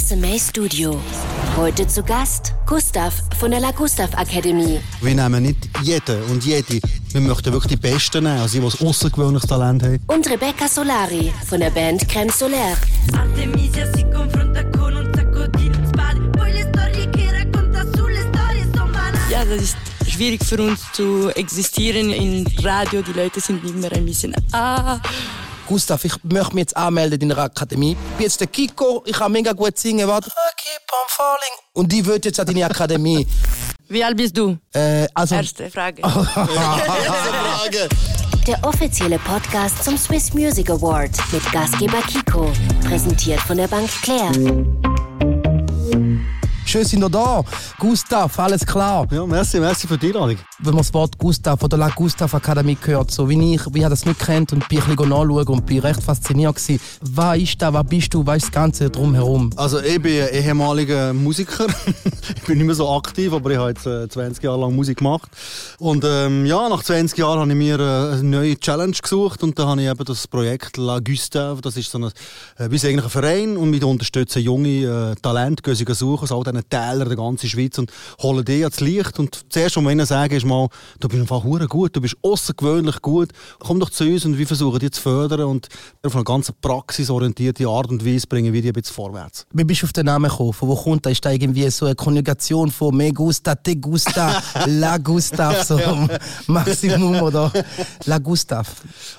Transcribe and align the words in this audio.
SMA 0.00 0.38
Studio. 0.38 0.98
Heute 1.56 1.86
zu 1.86 2.02
Gast 2.02 2.54
Gustav 2.66 3.12
von 3.38 3.50
der 3.50 3.60
La 3.60 3.70
Gustav 3.70 4.08
Akademie. 4.16 4.80
Wir 5.02 5.14
nehmen 5.14 5.42
nicht 5.42 5.68
jeden 5.82 6.22
und 6.24 6.42
jede. 6.42 6.80
Wir 7.12 7.20
möchten 7.20 7.52
wirklich 7.52 7.78
die 7.78 7.88
Besten 7.88 8.24
nehmen, 8.24 8.40
also 8.40 8.58
die, 8.58 8.66
die 8.66 8.82
ein 8.82 8.88
außergewöhnliches 8.88 9.48
Talent 9.48 9.82
haben. 9.82 9.98
Und 10.06 10.30
Rebecca 10.30 10.68
Solari 10.68 11.32
von 11.46 11.60
der 11.60 11.70
Band 11.70 12.06
Crème 12.06 12.32
Solaire. 12.32 12.76
Ja, 19.30 19.44
das 19.44 19.62
ist 19.62 19.76
schwierig 20.08 20.44
für 20.44 20.62
uns 20.62 20.80
zu 20.92 21.28
existieren 21.30 22.10
in 22.10 22.46
Radio. 22.62 23.02
Die 23.02 23.12
Leute 23.12 23.40
sind 23.40 23.62
immer 23.68 23.92
ein 23.92 24.06
bisschen, 24.06 24.34
ah, 24.52 24.98
Gustav, 25.70 26.04
ich 26.04 26.14
möchte 26.24 26.52
mich 26.56 26.62
jetzt 26.62 26.76
anmelden 26.76 27.20
in 27.20 27.28
der 27.28 27.38
Akademie. 27.38 27.92
Ich 27.92 28.16
bin 28.16 28.24
jetzt 28.24 28.40
der 28.40 28.48
Kiko, 28.48 29.04
ich 29.06 29.12
kann 29.12 29.30
mega 29.30 29.52
gut 29.52 29.78
singen. 29.78 30.08
Warte. 30.08 30.28
I 30.28 30.32
keep 30.56 30.82
on 30.90 31.06
falling. 31.06 31.54
Und 31.74 31.92
die 31.92 32.04
wird 32.04 32.24
jetzt 32.24 32.40
an 32.40 32.46
deine 32.46 32.66
Akademie. 32.66 33.24
wie 33.88 34.02
alt 34.02 34.16
bist 34.16 34.36
du? 34.36 34.58
äh, 34.74 35.06
also, 35.14 35.36
Erste 35.36 35.70
Frage. 35.70 36.02
Der 38.48 38.64
offizielle 38.64 39.20
Podcast 39.20 39.84
zum 39.84 39.96
Swiss 39.96 40.34
Music 40.34 40.68
Award 40.70 41.12
mit 41.30 41.52
Gastgeber 41.52 42.02
Kiko. 42.02 42.50
Präsentiert 42.88 43.40
von 43.40 43.56
der 43.56 43.68
Bank 43.68 43.88
Claire. 44.02 44.32
Schön 46.70 46.84
sind 46.84 47.02
ihr 47.02 47.10
da. 47.10 47.42
Gustav, 47.78 48.38
alles 48.38 48.64
klar. 48.64 49.06
Ja, 49.10 49.26
merci, 49.26 49.58
merci 49.58 49.88
für 49.88 49.98
die 49.98 50.08
Einladung. 50.08 50.36
Wenn 50.60 50.74
man 50.74 50.82
das 50.82 50.94
Wort 50.94 51.18
Gustav 51.18 51.62
oder 51.64 51.76
La 51.76 51.88
Gustav 51.88 52.32
Akademie 52.32 52.78
hört, 52.84 53.10
so 53.10 53.28
wie 53.28 53.54
ich, 53.54 53.62
wie 53.72 53.80
ich 53.80 53.88
das 53.88 54.06
nicht 54.06 54.20
kennt 54.20 54.52
und 54.52 54.68
bin 54.68 54.80
ein 54.80 54.94
bisschen 54.94 55.08
nachschauen 55.08 55.48
und 55.48 55.66
bin 55.66 55.80
recht 55.80 56.00
fasziniert 56.00 56.54
gewesen. 56.54 56.80
Was 57.00 57.38
ist 57.38 57.60
da, 57.60 57.72
was 57.72 57.86
bist 57.86 58.14
du, 58.14 58.24
was 58.24 58.36
ist 58.36 58.44
das 58.44 58.52
Ganze 58.52 58.88
drumherum? 58.88 59.50
Also 59.56 59.80
ich 59.80 60.00
bin 60.00 60.28
ehemaliger 60.32 61.12
Musiker. 61.12 61.66
ich 62.36 62.42
bin 62.42 62.58
nicht 62.58 62.66
mehr 62.66 62.74
so 62.76 62.88
aktiv, 62.88 63.32
aber 63.32 63.50
ich 63.50 63.58
habe 63.58 63.70
jetzt 63.70 63.86
äh, 63.86 64.08
20 64.08 64.44
Jahre 64.44 64.60
lang 64.60 64.76
Musik 64.76 64.98
gemacht. 64.98 65.28
Und 65.78 66.04
ähm, 66.06 66.46
ja, 66.46 66.68
nach 66.68 66.84
20 66.84 67.18
Jahren 67.18 67.40
habe 67.40 67.50
ich 67.50 67.56
mir 67.56 67.80
äh, 67.80 68.12
eine 68.12 68.22
neue 68.22 68.56
Challenge 68.56 68.96
gesucht 68.96 69.42
und 69.42 69.58
da 69.58 69.66
habe 69.66 69.82
ich 69.82 69.88
eben 69.88 70.04
das 70.04 70.28
Projekt 70.28 70.76
La 70.76 71.00
Gustave, 71.00 71.60
das 71.62 71.76
ist 71.76 71.90
so 71.90 71.98
ein, 71.98 72.04
äh, 72.58 72.64
eigentlich 72.64 73.04
ein 73.04 73.10
Verein 73.10 73.56
und 73.56 73.72
wir 73.72 73.84
unterstützen 73.88 74.40
junge 74.40 74.68
äh, 74.68 75.14
Talente, 75.20 75.62
gehen 75.62 75.74
sie 75.74 75.84
suchen 75.90 76.22
aus 76.22 76.32
all 76.32 76.44
diesen 76.44 76.59
Tälern 76.68 77.08
der 77.08 77.16
ganzen 77.16 77.48
Schweiz 77.48 77.78
und 77.78 77.90
holen 78.22 78.44
die 78.44 78.62
ans 78.62 78.80
Licht. 78.80 79.18
Und 79.18 79.40
zuerst, 79.48 79.76
was 79.76 79.84
wir 79.84 79.90
ihnen 79.90 80.06
sagen, 80.06 80.34
ist 80.34 80.46
mal, 80.46 80.68
du 80.98 81.08
bist 81.08 81.20
einfach 81.20 81.44
hure 81.44 81.66
gut, 81.66 81.96
du 81.96 82.00
bist 82.00 82.16
außergewöhnlich 82.22 83.00
gut, 83.02 83.30
komm 83.58 83.80
doch 83.80 83.90
zu 83.90 84.04
uns 84.04 84.24
und 84.24 84.38
wir 84.38 84.46
versuchen 84.46 84.78
dich 84.78 84.92
zu 84.92 85.02
fördern 85.02 85.42
und 85.42 85.68
auf 86.02 86.14
eine 86.14 86.24
ganz 86.24 86.52
praxisorientierte 86.60 87.66
Art 87.66 87.90
und 87.90 88.04
Weise 88.04 88.26
bringen 88.26 88.52
wir 88.52 88.62
dich 88.62 88.70
ein 88.70 88.74
bisschen 88.74 88.94
vorwärts. 88.94 89.46
Wie 89.52 89.64
bist 89.64 89.82
du 89.82 89.86
auf 89.86 89.92
den 89.92 90.06
Namen 90.06 90.30
gekommen? 90.30 90.52
Von 90.52 90.68
wo 90.68 90.76
kommt 90.76 91.06
das? 91.06 91.12
Ist 91.12 91.24
da 91.24 91.30
irgendwie 91.30 91.68
so 91.70 91.86
eine 91.86 91.94
Konjugation 91.94 92.70
von 92.70 92.96
me 92.96 93.12
gusta, 93.12 93.54
te 93.54 93.76
gusta, 93.76 94.42
la 94.66 94.98
Gustav, 94.98 95.62
so 95.64 95.78
Maximum 96.46 97.22
oder 97.22 97.52
la 98.04 98.18
Gustav? 98.18 98.68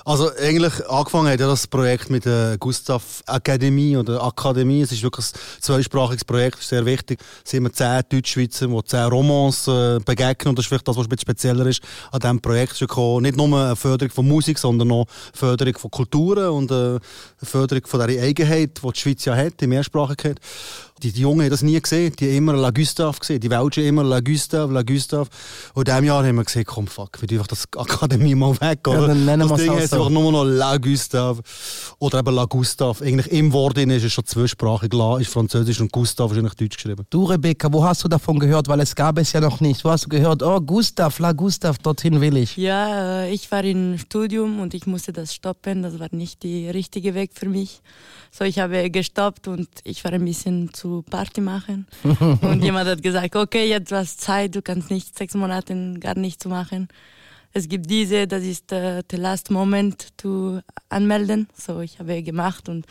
Also 0.04 0.30
eigentlich 0.36 0.86
angefangen 0.88 1.32
hat 1.32 1.40
ja 1.40 1.46
das 1.46 1.66
Projekt 1.66 2.10
mit 2.10 2.24
der 2.24 2.56
Gustav 2.58 3.22
Akademie 3.26 3.96
oder 3.96 4.22
Akademie. 4.22 4.82
Es 4.82 4.92
ist 4.92 5.02
wirklich 5.02 5.26
ein 5.26 5.60
zweisprachiges 5.60 6.24
Projekt, 6.24 6.58
ist 6.58 6.68
sehr 6.68 6.84
wichtig. 6.84 7.20
Sind 7.44 7.58
immer 7.58 7.72
zehn 7.72 8.02
Deutschschweizer, 8.08 8.66
die 8.66 8.84
zehn 8.84 9.04
Romans 9.04 9.68
äh, 9.68 9.98
begegnen 10.04 10.50
und 10.50 10.58
das 10.58 10.64
ist 10.64 10.68
vielleicht 10.68 10.88
das, 10.88 10.96
was 10.96 11.06
ein 11.06 11.18
spezieller 11.18 11.66
ist 11.66 11.82
an 12.10 12.20
diesem 12.20 12.40
Projekt. 12.40 12.72
Ist 12.72 12.80
nicht 12.80 13.36
nur 13.36 13.58
eine 13.58 13.76
Förderung 13.76 14.12
von 14.12 14.28
Musik, 14.28 14.58
sondern 14.58 14.90
auch 14.92 15.06
eine 15.06 15.32
Förderung 15.34 15.78
von 15.78 15.90
Kulturen 15.90 16.48
und 16.50 16.70
äh, 16.70 16.74
eine 16.74 17.00
Förderung 17.42 17.86
von 17.86 18.06
dieser 18.06 18.22
Eigenheit, 18.22 18.80
die 18.82 18.92
die 18.92 18.98
Schweiz 18.98 19.24
ja 19.24 19.36
hat, 19.36 19.60
die 19.60 19.66
Mehrsprachigkeit. 19.66 20.40
Die, 21.02 21.10
die 21.10 21.22
Jungen 21.22 21.42
haben 21.42 21.50
das 21.50 21.62
nie 21.62 21.80
gesehen. 21.80 22.14
Die 22.16 22.28
haben 22.28 22.36
immer 22.36 22.52
La 22.54 22.70
Gustave 22.70 23.18
gesehen. 23.18 23.40
Die 23.40 23.50
Welschen 23.50 23.84
immer 23.84 24.04
La 24.04 24.20
Gustave, 24.20 24.72
La 24.72 24.82
Gustave. 24.82 25.28
Und 25.74 25.88
in 25.88 25.94
diesem 25.94 26.04
Jahr 26.06 26.24
haben 26.24 26.36
wir 26.36 26.44
gesehen, 26.44 26.64
komm, 26.64 26.86
fuck, 26.86 27.18
wir 27.20 27.28
einfach 27.32 27.48
das 27.48 27.64
Akademie 27.76 28.36
mal 28.36 28.58
weg. 28.60 28.86
Oder? 28.86 29.08
dann 29.08 29.24
nennen 29.24 29.48
das 29.48 29.50
wir 29.50 29.56
es 29.56 29.62
Ding 29.62 29.72
heißt 29.72 29.90
so. 29.90 29.96
einfach 29.96 30.10
nur 30.10 30.30
noch 30.30 30.44
La 30.44 30.76
Gustave. 30.76 31.42
Oder 31.98 32.20
eben 32.20 32.34
La 32.34 32.44
Gustave. 32.44 33.04
Eigentlich 33.04 33.32
im 33.32 33.52
Wort 33.52 33.78
ist 33.78 34.04
es 34.04 34.12
schon 34.12 34.24
zweisprachig. 34.24 34.92
La 34.92 35.18
ist 35.18 35.32
Französisch 35.32 35.80
und 35.80 35.90
Gustave 35.90 36.34
ist 36.34 36.38
eigentlich 36.38 36.54
Deutsch 36.54 36.76
geschrieben. 36.76 37.04
Du, 37.10 37.24
Rebecca, 37.24 37.72
wo 37.72 37.82
hast 37.82 38.04
du 38.04 38.08
davon 38.08 38.38
gehört? 38.38 38.68
Weil 38.68 38.80
es 38.80 38.94
gab 38.94 39.18
es 39.18 39.32
ja 39.32 39.40
noch 39.40 39.60
nicht. 39.60 39.84
Wo 39.84 39.90
hast 39.90 40.04
du 40.04 40.08
gehört? 40.08 40.42
Oh, 40.42 40.60
Gustav, 40.60 41.18
la 41.18 41.32
Gustav, 41.32 41.78
dorthin 41.78 42.20
will 42.20 42.36
ich. 42.36 42.56
Ja, 42.56 43.22
äh, 43.24 43.32
ich 43.32 43.50
war 43.50 43.64
im 43.64 43.98
Studium 43.98 44.60
und 44.60 44.72
ich 44.72 44.86
musste 44.86 45.12
das 45.12 45.34
stoppen. 45.34 45.82
Das 45.82 45.98
war 45.98 46.08
nicht 46.12 46.44
der 46.44 46.74
richtige 46.74 47.14
Weg 47.14 47.32
für 47.34 47.48
mich. 47.48 47.80
So, 48.30 48.44
ich 48.44 48.60
habe 48.60 48.88
gestoppt 48.90 49.48
und 49.48 49.68
ich 49.84 50.04
war 50.04 50.12
ein 50.12 50.24
bisschen 50.24 50.72
zu 50.72 50.91
Party 51.00 51.40
machen. 51.40 51.86
und 52.42 52.62
jemand 52.62 52.88
hat 52.88 53.02
gesagt, 53.02 53.34
okay, 53.34 53.68
jetzt 53.68 53.90
du 53.90 53.96
hast 53.96 54.20
Zeit, 54.20 54.54
du 54.54 54.60
kannst 54.60 54.90
nicht 54.90 55.16
sechs 55.16 55.34
Monate 55.34 55.94
gar 55.98 56.18
nichts 56.18 56.44
machen. 56.44 56.88
Es 57.54 57.68
gibt 57.68 57.88
diese, 57.88 58.26
das 58.26 58.42
ist 58.42 58.72
äh, 58.72 59.02
the 59.10 59.16
last 59.16 59.50
moment 59.50 60.08
zu 60.16 60.60
anmelden. 60.88 61.48
So, 61.56 61.80
ich 61.80 61.98
habe 61.98 62.22
gemacht 62.22 62.68
und 62.68 62.86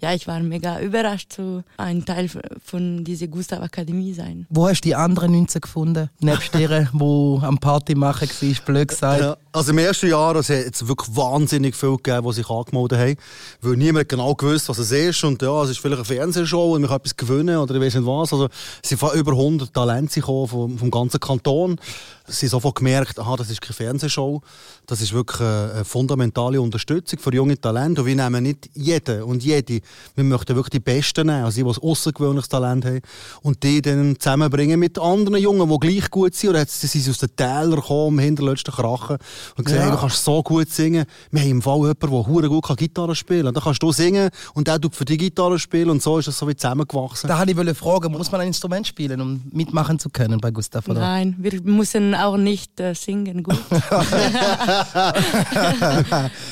ja, 0.00 0.12
ich 0.12 0.26
war 0.26 0.40
mega 0.40 0.80
überrascht, 0.80 1.32
zu 1.32 1.64
ein 1.78 2.04
Teil 2.04 2.28
von 2.62 3.04
dieser 3.04 3.28
Gustav 3.28 3.62
Akademie 3.62 4.12
sein. 4.12 4.46
Wo 4.50 4.68
hast 4.68 4.82
du 4.82 4.88
die 4.88 4.94
anderen 4.94 5.32
19 5.32 5.62
gefunden? 5.62 6.10
Nebst 6.20 6.54
der, 6.54 6.88
wo 6.92 7.40
am 7.42 7.58
Party 7.58 7.94
machen 7.94 8.28
war, 8.28 8.64
blöd 8.66 8.88
gesagt. 8.88 9.20
Ja, 9.20 9.36
also 9.56 9.70
im 9.70 9.78
ersten 9.78 10.10
Jahr 10.10 10.36
es 10.36 10.50
hat 10.50 10.74
es 10.74 10.86
wirklich 10.86 11.16
wahnsinnig 11.16 11.74
viel 11.74 11.96
gegeben, 11.96 12.26
die 12.26 12.32
sich 12.34 12.50
angemeldet 12.50 12.98
haben. 12.98 13.16
Weil 13.62 13.76
niemand 13.76 14.06
genau 14.06 14.34
gewusst, 14.34 14.68
was 14.68 14.76
es 14.76 14.92
ist. 14.92 15.24
Und 15.24 15.40
ja, 15.40 15.62
es 15.62 15.70
ist 15.70 15.78
vielleicht 15.78 15.96
eine 15.96 16.04
Fernsehshow 16.04 16.74
und 16.74 16.82
man 16.82 16.90
kann 16.90 16.98
etwas 16.98 17.16
gewinnen 17.16 17.56
oder 17.56 17.74
ich 17.74 17.80
weiß 17.80 17.94
nicht 17.94 18.06
was. 18.06 18.34
Also 18.34 18.48
es 18.82 18.88
sind 18.90 19.02
über 19.14 19.32
100 19.32 19.72
Talente 19.72 20.20
gekommen 20.20 20.48
vom, 20.48 20.78
vom 20.78 20.90
ganzen 20.90 21.20
Kanton. 21.20 21.80
Sie 22.28 22.46
haben 22.46 22.50
sofort 22.50 22.74
gemerkt, 22.74 23.20
aha, 23.20 23.36
das 23.36 23.50
ist 23.50 23.62
keine 23.62 23.74
Fernsehshow. 23.74 24.42
Das 24.86 25.00
ist 25.00 25.12
wirklich 25.12 25.40
eine, 25.40 25.84
fundamentale 25.84 26.60
Unterstützung 26.60 27.20
für 27.20 27.32
junge 27.32 27.58
Talente. 27.58 28.02
Und 28.02 28.08
wir 28.08 28.16
nehmen 28.16 28.42
nicht 28.42 28.68
jeden 28.74 29.22
und 29.22 29.44
jede. 29.44 29.80
Wir 30.16 30.24
möchten 30.24 30.56
wirklich 30.56 30.70
die 30.70 30.80
Besten 30.80 31.28
nehmen, 31.28 31.44
also 31.44 31.56
die, 31.56 31.62
die 31.62 31.80
ein 31.80 31.88
außergewöhnliches 31.88 32.48
Talent 32.48 32.84
haben. 32.84 33.00
Und 33.42 33.62
die 33.62 33.80
dann 33.80 34.18
zusammenbringen 34.18 34.78
mit 34.80 34.98
anderen 34.98 35.38
Jungen, 35.38 35.70
die 35.70 35.78
gleich 35.78 36.10
gut 36.10 36.34
sind. 36.34 36.50
Oder 36.50 36.60
jetzt 36.60 36.80
sind 36.80 36.90
sie 36.90 37.10
aus 37.10 37.18
den 37.18 37.34
Tälern 37.36 37.76
gekommen, 37.76 38.18
im 38.18 38.24
hinterletzten 38.24 38.74
Krachen. 38.74 39.18
Und 39.56 39.64
gesagt, 39.64 39.80
Ja. 39.80 39.86
hey, 39.86 39.90
du 39.94 39.98
kannst 40.00 40.24
so 40.24 40.42
gut 40.42 40.68
singen. 40.70 41.04
Wir 41.30 41.42
haben 41.42 41.50
im 41.50 41.62
Fall 41.62 41.76
jemanden, 41.78 42.00
der 42.00 42.26
hure 42.26 42.48
gut 42.48 42.64
kann 42.64 42.76
Gitarre 42.76 43.14
spielen 43.14 43.44
kann. 43.46 43.54
Dann 43.54 43.62
kannst 43.64 43.82
du 43.82 43.92
singen 43.92 44.30
und 44.54 44.66
der 44.66 44.80
tut 44.80 44.94
für 44.94 45.04
die 45.04 45.16
Gitarre 45.16 45.58
spielen. 45.58 45.90
Und 45.90 46.02
so 46.02 46.18
ist 46.18 46.28
das 46.28 46.38
so 46.38 46.48
wie 46.48 46.56
zusammengewachsen. 46.56 47.28
Da 47.28 47.38
wollte 47.38 47.70
ich 47.70 47.78
fragen, 47.78 48.12
muss 48.12 48.30
man 48.32 48.40
ein 48.42 48.48
Instrument 48.48 48.86
spielen, 48.86 49.20
um 49.20 49.42
mitmachen 49.52 49.98
zu 49.98 50.08
können 50.10 50.40
bei 50.40 50.50
Gustav? 50.50 50.88
Oder? 50.88 51.00
Nein, 51.00 51.34
wir 51.38 51.60
müssen 51.62 52.14
auch 52.14 52.36
nicht 52.36 52.78
äh, 52.80 52.94
singen 52.94 53.42
gut. 53.42 53.56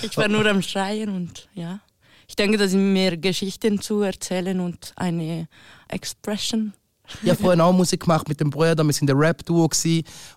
ich 0.02 0.16
war 0.16 0.28
nur 0.28 0.46
am 0.46 0.62
Schreien 0.62 1.08
und 1.10 1.48
ja. 1.54 1.80
Ich 2.26 2.36
denke, 2.36 2.56
dass 2.56 2.72
mehr 2.72 3.16
Geschichten 3.16 3.80
zu 3.80 4.00
erzählen 4.00 4.58
und 4.60 4.92
eine 4.96 5.46
Expression. 5.88 6.72
Ich 7.22 7.30
habe 7.30 7.40
vorhin 7.40 7.60
auch 7.60 7.72
Musik 7.72 8.00
gemacht 8.00 8.28
mit 8.28 8.40
dem 8.40 8.50
Bruder, 8.50 8.82
wir 8.82 8.92
sind 8.92 9.10
ein 9.10 9.16
Rap-Duo 9.16 9.68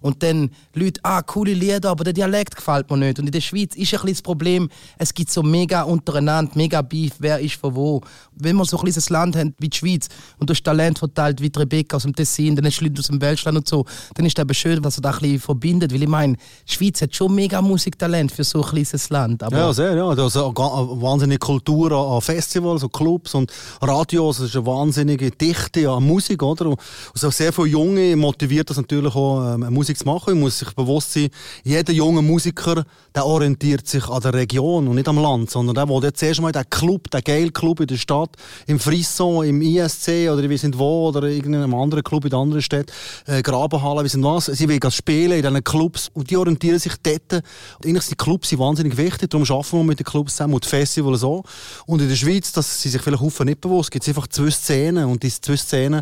und 0.02 0.24
dann 0.24 0.52
Leute, 0.74 1.00
ah, 1.04 1.22
coole 1.22 1.54
Lieder, 1.54 1.90
aber 1.90 2.04
der 2.04 2.14
Dialekt 2.14 2.56
gefällt 2.56 2.90
mir 2.90 2.98
nicht. 2.98 3.20
Und 3.20 3.26
in 3.26 3.32
der 3.32 3.42
Schweiz 3.42 3.76
ist 3.76 3.94
ein 3.94 4.02
bisschen 4.02 4.08
das 4.10 4.22
Problem, 4.22 4.70
es 4.98 5.14
gibt 5.14 5.32
so 5.32 5.44
mega 5.44 5.84
untereinander, 5.84 6.52
mega 6.56 6.82
Beef, 6.82 7.14
wer 7.20 7.40
ist 7.40 7.56
von 7.56 7.74
wo. 7.74 8.02
Wenn 8.36 8.58
wir 8.58 8.66
so 8.66 8.78
ein 8.78 8.82
kleines 8.82 9.10
Land 9.10 9.36
haben 9.38 9.56
wie 9.60 9.70
die 9.70 9.78
Schweiz 9.78 10.10
und 10.40 10.50
du 10.50 10.54
hast 10.54 10.64
Talent 10.64 11.00
verteilt 11.00 11.42
wie 11.42 11.52
Rebecca 11.56 11.98
aus 11.98 12.04
dem 12.04 12.14
Tessin, 12.14 12.56
dann 12.56 12.66
hast 12.66 12.80
du 12.80 12.86
Leute 12.86 13.00
aus 13.00 13.08
dem 13.08 13.22
Welschland 13.22 13.58
und 13.58 13.68
so, 13.68 13.86
dann 14.16 14.26
ist 14.26 14.38
es 14.38 14.42
eben 14.42 14.54
schön, 14.54 14.84
was 14.84 14.98
er 14.98 15.02
da 15.02 15.12
ein 15.12 15.20
bisschen 15.20 15.40
verbindet, 15.40 15.94
weil 15.94 16.04
ich 16.04 16.10
meine, 16.10 16.36
die 16.68 16.74
Schweiz 16.74 17.02
hat 17.02 17.16
schon 17.16 17.34
mega 17.34 17.62
Musiktalent 17.62 18.32
für 18.32 18.44
so 18.44 18.62
ein 18.62 18.70
kleines 18.70 19.10
Land. 19.10 19.42
Aber 19.42 19.58
Ja, 19.58 19.74
sehr, 19.74 19.96
ja. 19.96 20.14
Da 20.14 20.28
ist 20.28 20.36
eine, 20.36 20.48
eine 20.48 21.02
wahnsinnige 21.02 21.40
Kultur 21.40 21.92
an 21.94 22.22
Festivals, 22.22 22.84
an 22.84 22.92
Clubs 22.92 23.34
und 23.36 23.52
Radios. 23.82 24.40
Es 24.40 24.50
ist 24.50 24.56
eine 24.58 24.66
wahnsinnige 24.66 25.32
Dichte 25.32 25.90
an 25.90 26.04
Musik, 26.04 26.44
oder? 26.44 26.57
Und 26.66 26.80
es 27.14 27.22
sind 27.22 27.30
auch 27.30 27.34
sehr 27.34 27.54
viele 27.54 27.68
Junge 27.68 28.16
motiviert 28.16 28.70
das 28.70 28.78
natürlich 28.78 29.16
auch, 29.16 29.54
ähm, 29.54 29.74
Musik 29.74 29.98
zu 29.98 30.06
machen. 30.06 30.34
Man 30.34 30.42
muss 30.42 30.60
sich 30.60 30.72
bewusst 30.74 31.14
sein, 31.14 31.30
jeder 31.64 31.94
junge 31.94 32.22
Musiker, 32.22 32.86
der 33.16 33.26
orientiert 33.26 33.88
sich 33.88 34.08
an 34.08 34.22
der 34.22 34.34
Region 34.34 34.88
und 34.88 34.96
nicht 34.96 35.08
am 35.08 35.18
Land, 35.18 35.52
sondern 35.52 35.76
der 35.76 35.88
will 35.88 36.04
jetzt 36.04 36.20
zuerst 36.20 36.42
mal 36.42 36.50
in 36.50 36.54
den 36.54 36.70
Club, 36.70 37.10
den 37.12 37.22
geile 37.22 37.52
Club 37.52 37.80
in 37.80 37.88
der 37.88 37.98
Stadt, 37.98 38.32
im 38.66 38.80
Frisson, 38.80 39.46
im 39.46 39.62
ISC 39.62 40.30
oder 40.30 40.44
ich 40.44 40.50
weiß 40.50 40.72
wo, 40.74 41.10
oder 41.10 41.24
irgendeinem 41.24 41.74
anderen 41.74 42.04
Club 42.04 42.26
in 42.26 42.30
der 42.32 42.40
anderen 42.40 42.62
Stadt, 42.62 42.92
äh, 43.26 43.42
Grabenhalle, 43.42 44.04
weiss 44.04 44.16
nicht 44.16 44.26
was. 44.26 44.46
Sie 44.46 44.68
wollen 44.68 44.92
spielen 44.92 45.32
in 45.32 45.42
diesen 45.42 45.64
Clubs 45.64 46.10
und 46.14 46.30
die 46.30 46.38
orientieren 46.38 46.80
sich 46.80 46.94
dort. 47.02 47.44
Und 47.78 47.86
eigentlich 47.86 48.04
sind 48.04 48.20
die 48.20 48.24
Clubs 48.24 48.50
sind 48.50 48.60
wahnsinnig 48.60 48.98
wichtig, 48.98 49.30
darum 49.30 49.50
arbeiten 49.50 49.78
wir 49.78 49.84
mit 49.84 50.00
den 50.00 50.06
Clubs 50.06 50.36
zusammen 50.36 50.54
und 50.54 50.66
die 50.66 50.70
Festivals 50.70 51.22
so. 51.22 51.44
Und 51.86 52.02
in 52.02 52.10
der 52.10 52.16
Schweiz, 52.16 52.52
das 52.52 52.82
sind 52.82 52.92
sich 52.92 53.02
vielleicht 53.02 53.22
Haufen 53.22 53.46
nicht 53.46 53.62
bewusst, 53.62 53.92
gibt 53.92 54.04
es 54.04 54.10
einfach 54.10 54.28
zwei 54.28 54.50
Szenen 54.50 55.06
und 55.06 55.24
diese 55.24 55.42
zwei 55.42 55.58
Szenen 55.58 56.02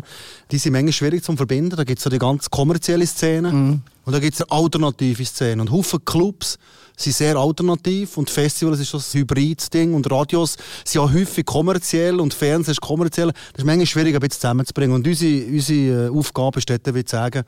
die 0.50 0.58
sind 0.58 0.72
manchmal 0.72 0.92
schwierig 0.92 1.24
zu 1.24 1.34
verbinden. 1.36 1.76
Da 1.76 1.84
gibt 1.84 1.98
es 1.98 2.04
so 2.04 2.10
die 2.10 2.18
ganz 2.18 2.48
kommerzielle 2.50 3.06
Szene 3.06 3.52
Mhm. 3.52 3.82
und 4.04 4.12
da 4.12 4.18
gibt 4.18 4.34
es 4.34 4.42
eine 4.42 4.50
alternative 4.50 5.24
Szene. 5.24 5.60
Und 5.62 5.70
Haufen 5.70 6.04
Clubs 6.04 6.58
sind 6.96 7.14
sehr 7.14 7.36
alternativ 7.36 8.16
und 8.16 8.30
Festivals 8.30 8.80
ist 8.80 8.90
so 8.90 8.98
ein 8.98 9.04
Hybrid-Ding 9.12 9.92
und 9.92 10.10
Radios 10.10 10.56
sind 10.84 11.00
auch 11.02 11.12
häufig 11.12 11.44
kommerziell 11.44 12.20
und 12.20 12.32
Fernsehen 12.32 12.72
ist 12.72 12.80
kommerziell. 12.80 13.28
Das 13.28 13.58
ist 13.58 13.64
manchmal 13.64 13.86
schwierig, 13.86 14.14
ein 14.14 14.20
bisschen 14.20 14.40
zusammenzubringen. 14.40 14.94
Und 14.94 15.06
unsere, 15.06 15.46
unsere 15.46 16.06
äh, 16.06 16.08
Aufgabe 16.10 16.58
ist 16.58 16.70
dort, 16.70 16.94
wie 16.94 17.04
zu 17.04 17.16
sagen, 17.16 17.42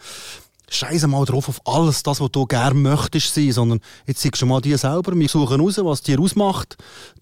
Scheiße 0.71 1.07
mal 1.07 1.25
drauf 1.25 1.49
auf 1.49 1.61
alles, 1.67 2.03
das, 2.03 2.21
was 2.21 2.31
du 2.31 2.47
gerne 2.47 2.79
möchtest 2.79 3.35
sein, 3.35 3.53
sondern 3.53 3.81
jetzt 4.07 4.21
siehst 4.21 4.43
du 4.43 4.47
mal 4.47 4.61
dir 4.61 4.77
selber. 4.77 5.15
Wir 5.15 5.29
suchen 5.29 5.61
raus, 5.61 5.79
was 5.83 6.03
dir 6.03 6.21
ausmacht. 6.21 6.77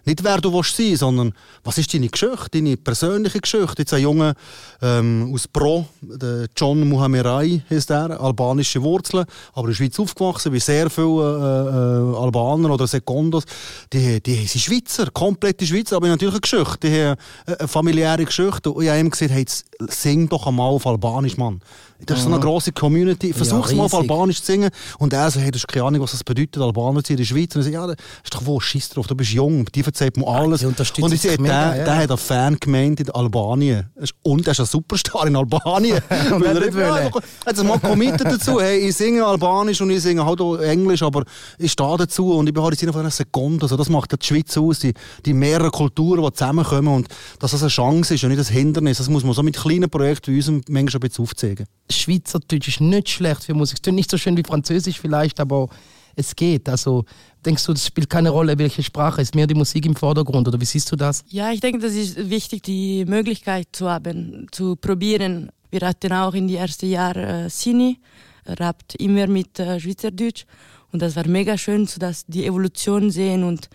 Nicht 0.05 0.23
wer 0.23 0.41
du 0.41 0.53
willst 0.53 0.77
sein, 0.77 0.97
sondern 0.97 1.33
was 1.65 1.79
ist 1.79 1.93
deine 1.93 2.09
Geschichte, 2.09 2.49
deine 2.53 2.77
persönliche 2.77 3.41
Geschichte. 3.41 3.83
Jetzt 3.83 3.93
ein 3.93 4.03
Junge 4.03 4.35
ähm, 4.81 5.33
aus 5.35 5.49
Pro, 5.49 5.87
der 6.01 6.47
John 6.57 6.89
Muhammerai 6.89 7.63
heißt 7.69 7.91
er, 7.91 8.21
albanische 8.21 8.83
Wurzeln, 8.83 9.27
aber 9.53 9.67
in 9.67 9.73
der 9.73 9.77
Schweiz 9.77 9.99
aufgewachsen, 9.99 10.53
wie 10.53 10.61
sehr 10.61 10.91
viele 10.91 11.07
äh, 11.07 12.17
äh, 12.17 12.23
Albaner 12.23 12.71
oder 12.71 12.87
Sekondos. 12.87 13.45
Die, 13.93 14.21
die 14.23 14.47
sind 14.47 14.61
Schweizer, 14.61 15.11
komplette 15.11 15.67
Schweizer, 15.67 15.97
aber 15.97 16.09
natürlich 16.09 16.35
eine 16.35 16.41
Geschichte. 16.41 16.79
Die 16.89 17.05
haben 17.05 17.17
eine 17.47 17.69
familiäre 17.69 18.25
Geschichte. 18.25 18.71
Und 18.71 18.85
ich 18.85 18.91
habe 18.91 19.01
ihm 19.01 19.11
gesagt, 19.11 19.33
hey, 19.33 19.45
sing 19.89 20.29
doch 20.29 20.47
einmal 20.47 20.71
auf 20.71 20.87
Albanisch, 20.87 21.37
Mann. 21.37 21.61
Das 22.05 22.19
ist 22.19 22.25
so 22.25 22.31
eine 22.31 22.41
grosse 22.41 22.73
Community. 22.73 23.33
Versuch's 23.33 23.73
mal 23.73 23.85
auf. 23.85 23.95
Albanisch 23.95 24.41
zu 24.41 24.53
singen. 24.53 24.71
Und 24.99 25.13
er 25.13 25.31
so, 25.31 25.41
hey, 25.41 25.51
du 25.51 25.57
hast 25.57 25.67
keine 25.67 25.87
Ahnung, 25.87 26.03
was 26.03 26.11
das 26.11 26.23
bedeutet, 26.23 26.63
Albaner 26.63 27.03
zu 27.03 27.13
in 27.13 27.17
der 27.17 27.25
Schweiz. 27.25 27.55
Und 27.55 27.63
ich 27.63 27.69
so, 27.69 27.73
ja, 27.73 27.87
das 27.87 27.97
ist 28.23 28.35
doch 28.35 28.45
wohl 28.45 28.61
Schiss 28.61 28.89
drauf, 28.91 29.07
du 29.07 29.15
bist 29.15 29.31
jung, 29.31 29.65
die 29.75 29.81
erzählt 29.81 30.17
mir 30.17 30.27
alles. 30.27 30.61
die 30.61 30.67
unterstützen 30.67 31.05
und 31.05 31.13
ich 31.13 31.21
sehe, 31.21 31.39
der, 31.39 31.47
ja. 31.47 31.85
der 31.85 31.97
hat 31.97 32.11
einen 32.11 32.19
Fan 32.19 32.57
gemeint 32.61 33.01
in 33.01 33.11
Albanien. 33.11 33.89
Und 34.23 34.47
er 34.47 34.53
ist 34.53 34.61
ein 34.61 34.67
Superstar 34.67 35.27
in 35.27 35.37
Albanien. 35.37 36.01
Und 36.33 36.45
er 36.45 36.55
nicht 36.55 36.75
ja, 36.75 37.11
hat 37.47 37.57
sich 37.57 37.67
mal 37.67 37.79
committed 37.79 38.27
dazu. 38.27 38.61
Hey, 38.61 38.89
ich 38.89 38.97
singe 38.97 39.25
Albanisch 39.25 39.81
und 39.81 39.91
ich 39.91 40.03
singe 40.03 40.25
halt 40.25 40.41
auch 40.41 40.57
Englisch, 40.57 41.03
aber 41.03 41.25
ich 41.59 41.73
stehe 41.73 41.97
dazu 41.97 42.35
und 42.35 42.47
ich 42.47 42.55
bin 42.55 42.63
halt 42.63 42.83
in 42.83 42.91
einer 42.91 43.11
Sekunde. 43.11 43.63
Also 43.63 43.77
das 43.77 43.89
macht 43.89 44.13
ja 44.13 44.19
die 44.19 44.27
Schweiz 44.27 44.57
aus, 44.57 44.81
die, 44.81 44.93
die 45.25 45.33
mehreren 45.33 45.71
Kulturen, 45.71 46.23
die 46.23 46.33
zusammenkommen 46.33 46.95
und 46.95 47.09
dass 47.39 47.53
das 47.53 47.63
eine 47.63 47.71
Chance 47.71 48.15
ist 48.15 48.25
und 48.25 48.31
nicht 48.31 48.39
ein 48.39 48.53
Hindernis. 48.53 48.99
Das 48.99 49.09
muss 49.09 49.25
man 49.25 49.33
so 49.33 49.43
mit 49.43 49.57
kleinen 49.57 49.89
Projekten 49.89 50.33
wie 50.33 50.37
unserem 50.37 50.63
manchmal 50.69 50.99
ein 50.99 51.09
bisschen 51.09 51.25
aufzeigen. 51.25 51.67
Schweizerdeutsch 51.91 52.69
ist 52.69 52.81
nicht 52.81 53.09
schlecht 53.09 53.44
für 53.44 53.55
Musik. 53.55 53.79
Es 53.79 53.83
klingt 53.83 53.97
nicht 53.97 54.11
so 54.11 54.19
schön 54.19 54.37
wie 54.37 54.43
Französisch 54.43 55.00
vielleicht, 55.00 55.41
aber 55.41 55.69
es 56.17 56.35
geht. 56.35 56.69
Also 56.69 57.05
denkst 57.44 57.65
du, 57.65 57.73
das 57.73 57.87
spielt 57.87 58.11
keine 58.11 58.31
Rolle, 58.31 58.59
welche 58.59 58.83
Sprache? 58.83 59.21
Ist 59.21 59.35
mehr 59.35 59.47
die 59.47 59.55
Musik 59.55 59.87
im 59.87 59.94
Vordergrund 59.94 60.49
oder 60.49 60.61
wie 60.61 60.65
siehst 60.65 60.91
du 60.91 60.97
das? 60.97 61.25
Ja, 61.29 61.53
ich 61.53 61.61
denke, 61.61 61.79
das 61.79 61.94
ist 61.94 62.31
wichtig, 62.31 62.62
die 62.62 63.05
Möglichkeit 63.05 63.69
zu 63.73 63.88
haben, 63.88 64.47
zu 64.50 64.77
probieren. 64.77 65.50
Wir 65.71 65.81
hatten 65.81 66.12
auch 66.12 66.35
in 66.35 66.49
die 66.49 66.56
ersten 66.56 66.88
Jahre 66.88 67.44
äh, 67.44 67.50
Sini, 67.50 67.99
rappt 68.47 68.94
immer 68.97 69.27
mit 69.27 69.59
äh, 69.61 69.79
Schweizerdeutsch 69.79 70.44
und 70.93 71.03
das 71.03 71.17
war 71.17 71.27
mega 71.27 71.59
schön, 71.59 71.87
so 71.87 71.99
dass 71.99 72.25
die 72.27 72.47
Evolution 72.47 73.11
sehen 73.11 73.44
und 73.44 73.69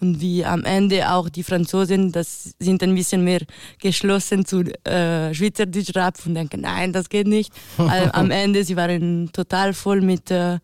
und 0.00 0.20
wie 0.20 0.44
am 0.44 0.64
Ende 0.64 1.10
auch 1.10 1.28
die 1.28 1.42
Franzosen, 1.42 2.12
das 2.12 2.54
sind 2.58 2.82
ein 2.82 2.94
bisschen 2.94 3.24
mehr 3.24 3.40
geschlossen 3.80 4.44
zu 4.44 4.60
äh, 4.84 5.34
Schweizerdeutsch 5.34 5.94
Rap 5.94 6.14
und 6.24 6.34
denken, 6.34 6.60
nein, 6.60 6.92
das 6.92 7.08
geht 7.08 7.26
nicht. 7.26 7.52
Am 8.12 8.30
Ende, 8.30 8.64
sie 8.64 8.76
waren 8.76 9.30
total 9.32 9.72
voll 9.74 10.00
mit 10.00 10.30
äh, 10.30 10.58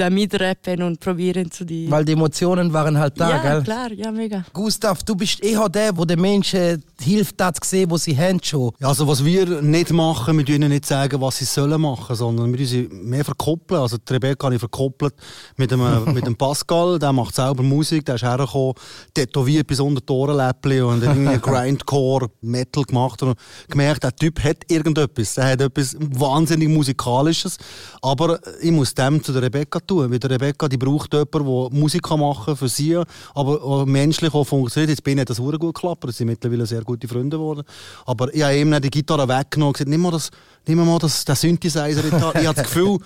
damit 0.00 0.40
rappen 0.40 0.82
und 0.82 0.98
probieren 0.98 1.50
zu 1.50 1.64
die. 1.64 1.90
Weil 1.90 2.04
die 2.04 2.12
Emotionen 2.12 2.72
waren 2.72 2.98
halt 2.98 3.20
da, 3.20 3.30
ja, 3.30 3.38
gell? 3.38 3.62
klar, 3.62 3.92
ja, 3.92 4.10
mega. 4.10 4.44
Gustav, 4.52 5.02
du 5.02 5.14
bist 5.14 5.42
eher 5.42 5.68
der, 5.68 5.96
wo 5.96 6.04
den 6.04 6.20
Menschen 6.20 6.82
hilft, 7.00 7.38
das 7.38 7.54
zu 7.62 7.68
sehen, 7.68 7.90
was 7.90 8.04
sie 8.04 8.16
haben 8.16 8.40
schon. 8.42 8.72
Ja, 8.78 8.88
also 8.88 9.06
was 9.06 9.24
wir 9.24 9.60
nicht 9.62 9.92
machen, 9.92 10.38
wir 10.38 10.48
ihnen 10.48 10.70
nicht 10.70 10.86
sagen, 10.86 11.20
was 11.20 11.38
sie 11.38 11.44
sollen 11.44 11.80
machen, 11.80 12.16
sondern 12.16 12.56
wir 12.56 12.66
sie 12.66 12.88
mehr 12.90 13.24
verkoppeln. 13.24 13.80
Also 13.80 13.98
die 13.98 14.12
Rebecca 14.12 14.46
habe 14.46 14.54
ich 14.54 14.60
verkoppelt 14.60 15.14
mit 15.56 15.70
dem, 15.70 15.80
äh, 15.80 16.00
mit 16.12 16.26
dem 16.26 16.36
Pascal, 16.36 16.98
der 16.98 17.12
macht 17.12 17.34
selber 17.34 17.62
Musik, 17.62 18.06
der 18.06 18.14
ist 18.14 18.22
hergekommen, 18.22 18.74
tätowiert 19.14 19.66
bis 19.66 19.80
unter 19.80 20.00
die 20.00 20.12
Ohrenläppchen 20.12 20.82
und 20.82 21.06
hat 21.06 21.16
irgendwie 21.16 21.38
Grindcore, 21.42 22.30
Metal 22.40 22.84
gemacht 22.84 23.22
und 23.22 23.38
gemerkt, 23.68 24.04
der 24.04 24.16
Typ 24.16 24.42
hat 24.42 24.58
irgendetwas, 24.68 25.34
der 25.34 25.52
hat 25.52 25.60
etwas 25.60 25.96
wahnsinnig 25.98 26.68
Musikalisches, 26.68 27.58
aber 28.00 28.40
ich 28.62 28.70
muss 28.70 28.94
dem 28.94 29.22
zu 29.22 29.32
der 29.32 29.42
Rebecca 29.42 29.80
tun, 29.90 30.10
die 30.10 30.26
Rebecca, 30.26 30.68
die 30.68 30.76
braucht 30.76 31.12
jemanden, 31.12 31.70
der 31.70 31.78
Musik 31.78 32.08
machen 32.10 32.44
kann 32.44 32.56
für 32.56 32.68
sie, 32.68 33.00
aber 33.34 33.86
menschlich 33.86 34.32
auch 34.32 34.44
funktioniert. 34.44 34.90
Jetzt 34.90 35.04
bin 35.04 35.18
ich 35.18 35.24
das 35.24 35.38
sehr 35.38 35.58
gut 35.58 35.74
geklappt, 35.74 36.04
wir 36.04 36.12
sind 36.12 36.28
mittlerweile 36.28 36.66
sehr 36.66 36.82
gute 36.82 37.08
Freunde 37.08 37.36
geworden. 37.36 37.62
Aber 38.06 38.32
ich 38.34 38.42
habe 38.42 38.56
ihm 38.56 38.80
die 38.80 38.90
Gitarre 38.90 39.28
weggenommen 39.28 39.68
und 39.68 39.72
gesagt, 39.74 39.90
nimm 39.90 40.00
mal, 40.00 40.12
das, 40.12 40.30
nimm 40.66 40.84
mal 40.84 40.98
das, 40.98 41.24
den 41.24 41.34
Synthesizer. 41.34 42.04
Ich 42.04 42.12
habe 42.12 42.54
das 42.54 42.64
Gefühl, 42.64 42.98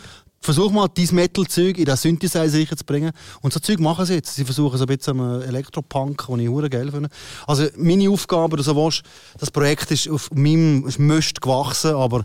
versuch 0.44 0.70
mal 0.70 0.88
dein 0.88 1.08
Metal-Zeug 1.12 1.78
in 1.78 1.86
den 1.86 1.96
Synthesizer 1.96 2.76
zu 2.76 2.84
bringen. 2.84 3.12
Und 3.40 3.52
so 3.52 3.60
Zeug 3.60 3.80
machen 3.80 4.04
sie 4.04 4.14
jetzt. 4.14 4.34
Sie 4.34 4.44
versuchen 4.44 4.76
so 4.76 4.84
ein 4.84 4.96
bisschen 4.96 5.18
am 5.18 5.40
Elektropunk, 5.40 6.26
den 6.26 6.40
ich 6.40 6.48
hure 6.48 6.68
geil 6.68 6.90
finde. 6.90 7.08
Also 7.46 7.66
meine 7.76 8.10
Aufgabe, 8.10 8.54
oder 8.54 8.62
so 8.62 8.76
willst, 8.76 9.02
das 9.38 9.50
Projekt 9.50 9.90
ist 9.90 10.08
auf 10.08 10.30
meinem 10.32 10.84
Mist 10.98 11.40
gewachsen, 11.40 11.94
aber 11.94 12.24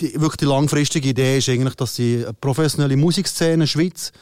die, 0.00 0.12
wirklich 0.14 0.38
die 0.38 0.46
langfristige 0.46 1.08
Idee 1.08 1.38
ist 1.38 1.48
eigentlich, 1.48 1.76
dass 1.76 1.94
die 1.94 2.24
professionelle 2.40 2.96
Musikszene 2.96 3.66
Schweiz 3.66 4.12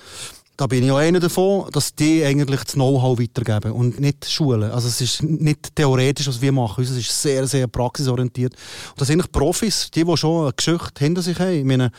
da 0.61 0.67
bin 0.67 0.85
ich 0.85 0.91
auch 0.91 0.99
einer 0.99 1.21
davon, 1.21 1.71
dass 1.73 1.95
die 1.95 2.23
eigentlich 2.23 2.63
das 2.63 2.75
Know-how 2.75 3.19
weitergeben 3.19 3.73
und 3.73 3.99
nicht 3.99 4.31
Schulen. 4.31 4.71
Also 4.71 4.89
es 4.89 5.01
ist 5.01 5.23
nicht 5.23 5.75
theoretisch, 5.75 6.29
was 6.29 6.43
wir 6.43 6.53
machen. 6.53 6.85
Es 6.85 6.91
ist 6.91 7.23
sehr, 7.23 7.47
sehr 7.47 7.67
praxisorientiert. 7.67 8.53
Und 8.91 9.01
das 9.01 9.09
sind 9.09 9.21
eigentlich 9.21 9.33
Profis, 9.33 9.91
die, 9.91 10.05
die 10.05 10.17
schon 10.19 10.43
eine 10.43 10.53
Geschichte 10.53 11.03
hinter 11.03 11.23
sich 11.23 11.39
haben. 11.41 11.55
Ich 11.55 11.65
meine, 11.65 11.91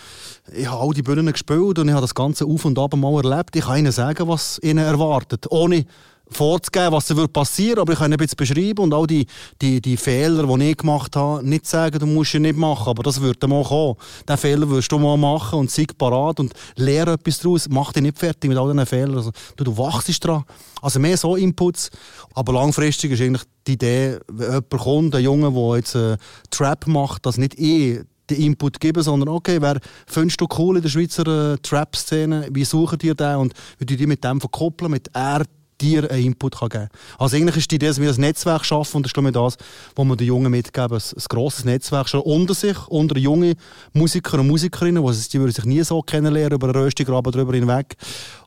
ich 0.53 0.67
habe 0.67 0.79
all 0.79 0.93
die 0.93 1.01
Bühnen 1.01 1.31
gespielt 1.31 1.79
und 1.79 1.87
ich 1.87 1.91
habe 1.91 2.01
das 2.01 2.13
Ganze 2.13 2.45
auf 2.45 2.63
und 2.63 2.77
ab 2.77 2.95
mal 2.95 3.25
erlebt. 3.25 3.55
Ich 3.55 3.65
kann 3.65 3.79
ihnen 3.79 3.91
sagen, 3.91 4.27
was 4.27 4.59
ihnen 4.61 4.85
erwartet. 4.85 5.47
Ohne 5.49 5.83
vorzugeben, 6.31 6.91
was 6.91 7.15
wird 7.15 7.33
passieren, 7.33 7.79
aber 7.79 7.93
ich 7.93 7.99
kann 7.99 8.11
bisschen 8.11 8.37
beschreiben 8.37 8.79
und 8.79 8.93
all 8.93 9.07
die, 9.07 9.25
die, 9.61 9.81
die 9.81 9.97
Fehler, 9.97 10.45
die 10.45 10.69
ich 10.71 10.77
gemacht 10.77 11.15
habe, 11.15 11.47
nicht 11.47 11.65
sagen, 11.65 11.99
du 11.99 12.05
musst 12.05 12.33
ihn 12.33 12.43
nicht 12.43 12.57
machen, 12.57 12.89
aber 12.89 13.03
das 13.03 13.21
wird 13.21 13.41
mal 13.47 13.63
kommen. 13.63 13.95
Den 14.27 14.37
Fehler 14.37 14.69
wirst 14.69 14.91
du 14.91 14.99
mal 14.99 15.17
machen 15.17 15.59
und 15.59 15.71
sei 15.71 15.85
parat 15.97 16.39
und 16.39 16.53
lehre 16.75 17.13
etwas 17.13 17.39
daraus, 17.39 17.67
mach 17.69 17.93
dich 17.93 18.03
nicht 18.03 18.17
fertig 18.17 18.49
mit 18.49 18.57
all 18.57 18.71
diesen 18.71 18.85
Fehlern. 18.85 19.17
Also, 19.17 19.31
du, 19.55 19.63
du 19.63 19.77
wachst 19.77 20.25
dran. 20.25 20.43
Also 20.81 20.99
mehr 20.99 21.17
so 21.17 21.35
Inputs, 21.35 21.89
aber 22.33 22.53
langfristig 22.53 23.11
ist 23.11 23.21
eigentlich 23.21 23.43
die 23.67 23.73
Idee, 23.73 24.17
wenn 24.27 24.47
jemand 24.47 24.69
kommt, 24.69 25.15
ein 25.15 25.23
Junge, 25.23 25.51
der 25.51 25.75
jetzt 25.77 25.95
äh, 25.95 26.17
Trap 26.49 26.87
macht, 26.87 27.25
dass 27.25 27.37
nicht 27.37 27.59
ich 27.59 27.99
den 28.29 28.41
Input 28.41 28.79
geben, 28.79 29.03
sondern 29.03 29.29
okay, 29.29 29.61
wer 29.61 29.79
findest 30.07 30.41
du 30.41 30.47
cool 30.57 30.77
in 30.77 30.81
der 30.81 30.89
Schweizer 30.89 31.53
äh, 31.53 31.57
Trap-Szene, 31.57 32.47
wie 32.51 32.65
suchen 32.65 32.97
dir 32.97 33.13
den 33.13 33.35
und 33.35 33.53
wie 33.77 33.85
die 33.85 34.07
mit 34.07 34.23
dem 34.23 34.39
verkoppeln, 34.39 34.91
mit 34.91 35.09
er 35.13 35.43
dir 35.81 36.09
einen 36.09 36.25
Input 36.25 36.57
kann 36.57 36.69
geben 36.69 36.89
Also 37.17 37.37
eigentlich 37.37 37.57
ist 37.57 37.71
die 37.71 37.75
Idee, 37.75 37.87
dass 37.87 37.99
wir 37.99 38.09
ein 38.09 38.19
Netzwerk 38.19 38.65
schaffen 38.65 38.97
und 38.97 39.03
das 39.03 39.09
ist 39.09 39.13
glaube 39.13 39.29
ich 39.29 39.33
das, 39.33 39.57
was 39.95 40.05
wir 40.05 40.15
den 40.15 40.27
Jungen 40.27 40.51
mitgeben, 40.51 40.97
ein, 40.97 41.03
ein 41.15 41.23
grosses 41.29 41.65
Netzwerk 41.65 42.09
schon 42.09 42.21
unter 42.21 42.53
sich, 42.53 42.77
unter 42.87 43.17
junge 43.17 43.55
Musiker 43.93 44.39
und 44.39 44.47
Musikerinnen, 44.47 45.05
die, 45.05 45.29
die 45.29 45.39
würden 45.39 45.51
sich 45.51 45.65
nie 45.65 45.83
so 45.83 46.01
kennenlernen, 46.01 46.55
über 46.55 46.67
einen 46.67 46.75
Röstigraben 46.75 47.31
drüber 47.31 47.53
hinweg 47.53 47.95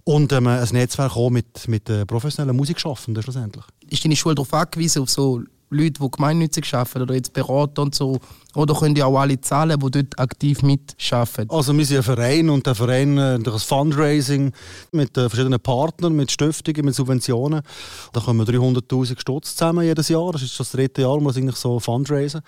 und 0.04 0.32
ähm, 0.32 0.46
ein 0.46 0.68
Netzwerk 0.72 1.16
auch 1.16 1.30
mit, 1.30 1.66
mit 1.68 1.88
äh, 1.90 2.04
professionellen 2.04 2.56
Musikschaffenden 2.56 3.22
schlussendlich. 3.22 3.64
Ist 3.88 4.04
deine 4.04 4.16
Schule 4.16 4.34
darauf 4.34 4.52
angewiesen, 4.52 5.02
auf 5.02 5.10
so 5.10 5.42
Leute, 5.70 6.00
die 6.00 6.10
gemeinnützig 6.10 6.72
arbeiten 6.74 7.02
oder 7.02 7.14
jetzt 7.14 7.32
Berater 7.32 7.82
und 7.82 7.94
so? 7.94 8.20
Oder 8.54 8.74
können 8.74 8.94
die 8.94 9.02
auch 9.02 9.18
alle 9.18 9.40
zahlen, 9.40 9.78
die 9.80 9.90
dort 9.90 10.18
aktiv 10.18 10.62
mitarbeiten? 10.62 11.50
Also 11.50 11.76
wir 11.76 11.84
sind 11.84 11.96
ein 11.98 12.02
Verein 12.02 12.50
und 12.50 12.66
der 12.66 12.74
Verein 12.74 13.18
äh, 13.18 13.38
durch 13.38 13.56
das 13.56 13.64
Fundraising 13.64 14.52
mit 14.92 15.16
äh, 15.16 15.28
verschiedenen 15.28 15.60
Partnern, 15.60 16.14
mit 16.14 16.30
Stiftungen, 16.30 16.84
mit 16.84 16.94
Subventionen. 16.94 17.62
Da 18.12 18.20
kommen 18.20 18.46
300'000 18.46 19.20
Stutz 19.20 19.56
zusammen 19.56 19.84
jedes 19.84 20.08
Jahr. 20.08 20.32
Das 20.32 20.42
ist 20.42 20.58
das 20.58 20.70
dritte 20.70 21.02
Jahr, 21.02 21.16
wo 21.16 21.20
wir 21.20 21.36
eigentlich 21.36 21.56
so 21.56 21.80
fundraisen. 21.80 22.42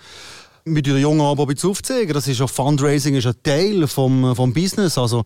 Mit 0.63 0.85
den 0.85 0.97
Jungen 0.97 1.21
aber 1.21 1.47
aufzeigen. 1.63 2.13
Das 2.13 2.27
ist 2.27 2.41
auch 2.41 2.49
Fundraising 2.49 3.15
ist 3.15 3.27
ein 3.27 3.35
Teil 3.43 3.87
vom, 3.87 4.35
vom 4.35 4.53
Business. 4.53 4.97
Also 4.97 5.23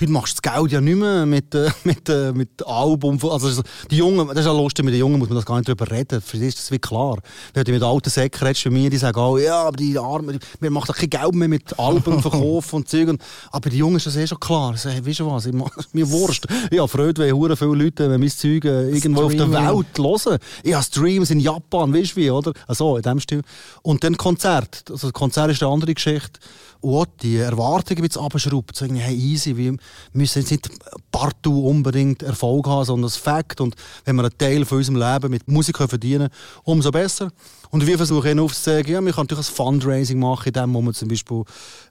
Heute 0.00 0.10
machst 0.10 0.36
du 0.36 0.42
das 0.42 0.54
Geld 0.54 0.72
ja 0.72 0.80
nicht 0.80 0.96
mehr 0.96 1.24
mit, 1.24 1.54
äh, 1.54 1.70
mit, 1.84 2.08
äh, 2.08 2.32
mit 2.32 2.66
Album. 2.66 3.16
Also, 3.22 3.62
die 3.88 3.98
Jungen, 3.98 4.26
das 4.26 4.38
ist 4.38 4.46
ja 4.46 4.52
lustig, 4.52 4.84
mit 4.84 4.92
den 4.92 4.98
Jungen 4.98 5.20
muss 5.20 5.28
man 5.28 5.36
das 5.36 5.46
gar 5.46 5.56
nicht 5.56 5.68
drüber 5.68 5.88
reden. 5.88 6.20
Für 6.20 6.36
die 6.36 6.48
ist 6.48 6.58
das 6.58 6.72
wie 6.72 6.80
klar. 6.80 7.18
Wenn 7.52 7.62
du 7.62 7.70
mit 7.70 7.82
alten 7.82 8.10
Säcken 8.10 8.44
redest, 8.44 8.62
für 8.62 8.70
mich, 8.70 8.90
die 8.90 8.96
sagen 8.96 9.16
auch, 9.16 9.38
ja, 9.38 9.62
aber 9.62 9.76
die 9.76 9.96
Armen, 9.96 10.40
wir 10.58 10.70
machen 10.70 10.86
doch 10.88 10.96
kein 10.96 11.10
Geld 11.10 11.34
mehr 11.34 11.46
mit 11.46 11.78
Alben 11.78 12.20
verkaufen 12.20 12.76
und 12.76 12.88
Zeug. 12.88 13.16
Aber 13.52 13.70
den 13.70 13.78
Jungen 13.78 13.96
ist 13.96 14.06
das 14.06 14.16
eh 14.16 14.26
schon 14.26 14.40
klar. 14.40 14.76
Sie 14.76 14.88
sagen, 14.88 15.06
weißt 15.06 15.20
du 15.20 15.30
was, 15.30 15.46
ich 15.46 15.52
mach, 15.52 15.70
mir 15.92 16.10
Wurst. 16.10 16.48
Ich 16.72 16.78
habe 16.78 16.88
Freude, 16.88 17.22
wenn 17.22 17.32
hure 17.32 17.56
viele 17.56 17.74
Leute 17.74 18.10
wenn 18.10 18.18
mein 18.18 18.30
Zeug 18.30 18.64
äh, 18.64 18.90
irgendwo 18.90 19.22
auf 19.22 19.32
der 19.32 19.46
Streaming. 19.46 19.76
Welt 19.76 19.86
hören. 19.96 20.38
Ich 20.64 20.74
habe 20.74 20.84
Streams 20.84 21.30
in 21.30 21.38
Japan, 21.38 21.94
weißt 21.94 22.12
du 22.12 22.16
wie, 22.16 22.30
oder? 22.32 22.52
Also, 22.66 22.96
in 22.96 23.02
dem 23.02 23.20
Stil. 23.20 23.42
Und 23.82 24.02
dann 24.02 24.16
Konzert. 24.16 24.84
Also, 24.90 25.12
Konzert 25.12 25.52
ist 25.52 25.62
eine 25.62 25.70
andere 25.70 25.94
Geschichte. 25.94 26.40
Auch 26.84 27.06
die 27.22 27.38
Erwartungen 27.38 28.02
ein 28.02 28.08
bisschen 28.08 28.22
abschraubt. 28.22 28.80
Irgendwie, 28.80 29.02
hey, 29.02 29.16
easy, 29.16 29.56
wie, 29.56 29.76
müssen 30.12 30.40
jetzt 30.40 30.50
nicht 30.50 30.68
partout 31.10 31.66
unbedingt 31.66 32.22
Erfolg 32.22 32.66
haben, 32.66 32.84
sondern 32.84 33.04
das 33.04 33.16
Fakt. 33.16 33.60
Und 33.60 33.74
wenn 34.04 34.16
wir 34.16 34.22
einen 34.22 34.38
Teil 34.38 34.64
von 34.64 34.78
unserem 34.78 34.96
Leben 34.96 35.30
mit 35.30 35.48
Musik 35.48 35.78
verdienen 35.78 36.28
können, 36.28 36.62
umso 36.64 36.90
besser. 36.90 37.30
Und 37.70 37.84
wir 37.86 37.96
versuchen 37.96 38.38
aufzuzeigen, 38.38 38.92
ja, 38.92 39.00
man 39.00 39.12
kann 39.12 39.24
natürlich 39.24 39.48
ein 39.48 39.54
Fundraising 39.54 40.18
machen, 40.20 40.46
in 40.46 40.52
dem, 40.52 40.74
wo 40.74 40.80
man 40.80 40.94
zum 40.94 41.08
Beispiel 41.08 41.42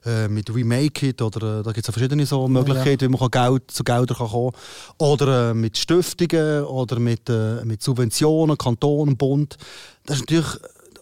äh, 0.06 0.28
mit 0.28 0.48
Remake 0.54 1.08
It 1.08 1.20
oder 1.20 1.60
äh, 1.60 1.62
da 1.62 1.72
gibt 1.72 1.86
es 1.86 1.92
verschiedene 1.92 2.24
so 2.24 2.48
Möglichkeiten, 2.48 3.02
wie 3.02 3.08
man 3.08 3.30
kann 3.30 3.52
Geld, 3.52 3.70
zu 3.70 3.84
Geldern 3.84 4.16
kann 4.16 4.28
kommen 4.28 4.52
Oder 4.96 5.50
äh, 5.50 5.54
mit 5.54 5.76
Stiftungen 5.76 6.64
oder 6.64 6.98
mit, 6.98 7.28
äh, 7.28 7.64
mit 7.64 7.82
Subventionen, 7.82 8.56
Kanton, 8.56 9.16
Bund. 9.16 9.58
Das 10.06 10.16
ist 10.16 10.22
natürlich 10.22 10.46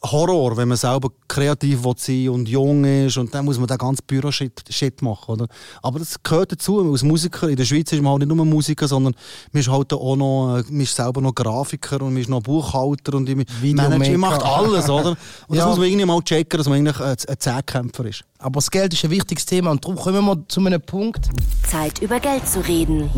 Horror, 0.04 0.56
wenn 0.56 0.68
man 0.68 0.76
selber 0.76 1.10
kreativ 1.28 1.84
will 1.84 1.94
sein 1.96 2.28
und 2.30 2.48
jung 2.48 2.84
ist 2.84 3.16
und 3.18 3.32
dann 3.32 3.44
muss 3.44 3.58
man 3.58 3.68
den 3.68 3.78
ganzen 3.78 4.04
Büro-Shit 4.06 4.64
Shit 4.68 5.00
machen. 5.00 5.30
Oder? 5.32 5.46
Aber 5.80 6.00
das 6.00 6.20
gehört 6.22 6.52
dazu. 6.52 6.90
Als 6.90 7.02
Musiker 7.04 7.48
in 7.48 7.56
der 7.56 7.64
Schweiz 7.64 7.92
ist 7.92 8.02
man 8.02 8.12
halt 8.12 8.26
nicht 8.26 8.34
nur 8.34 8.44
Musiker, 8.44 8.88
sondern 8.88 9.14
man 9.52 9.60
ist 9.60 9.70
halt 9.70 9.92
auch 9.92 10.16
noch, 10.16 10.56
äh, 10.58 10.64
man 10.70 10.80
ist 10.80 10.96
selber 10.96 11.20
noch 11.20 11.34
Grafiker 11.34 12.02
und 12.02 12.14
man 12.14 12.22
ist 12.22 12.28
noch 12.28 12.42
Buchhalter 12.42 13.14
und 13.14 13.28
man 13.32 14.20
macht 14.20 14.42
alles, 14.42 14.88
oder? 14.90 15.10
Und 15.10 15.16
Ja. 15.56 15.62
das 15.62 15.66
muss 15.66 15.78
man 15.78 15.86
irgendwie 15.86 16.06
mal 16.06 16.20
checken, 16.22 16.58
dass 16.58 16.68
man 16.68 16.78
eigentlich 16.78 17.00
ein 17.00 17.16
ein 17.28 17.38
Zehnkämpfer 17.38 18.04
ist. 18.06 18.24
Aber 18.38 18.54
das 18.54 18.70
Geld 18.70 18.92
ist 18.92 19.04
ein 19.04 19.10
wichtiges 19.10 19.46
Thema 19.46 19.70
und 19.70 19.84
darum 19.84 19.96
kommen 19.96 20.24
wir 20.24 20.48
zu 20.48 20.60
einem 20.60 20.80
Punkt. 20.80 21.28
Zeit 21.70 22.00
über 22.02 22.18
Geld 22.18 22.48
zu 22.48 22.60
reden. 22.66 23.08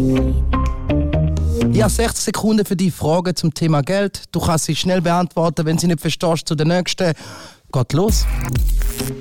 Ich 1.73 1.83
habe 1.83 1.91
60 1.91 2.25
Sekunden 2.25 2.65
für 2.65 2.77
die 2.77 2.91
Frage 2.91 3.35
zum 3.35 3.53
Thema 3.53 3.83
Geld. 3.83 4.23
Du 4.33 4.41
kannst 4.41 4.67
sie 4.67 4.77
schnell 4.77 5.01
beantworten. 5.01 5.65
Wenn 5.67 5.79
sie 5.79 5.87
nicht 5.87 6.01
verstehst, 6.01 6.49
zu 6.49 6.55
der 6.55 6.67
nächsten. 6.67 7.13
Geht 7.73 7.93
los. 7.93 8.25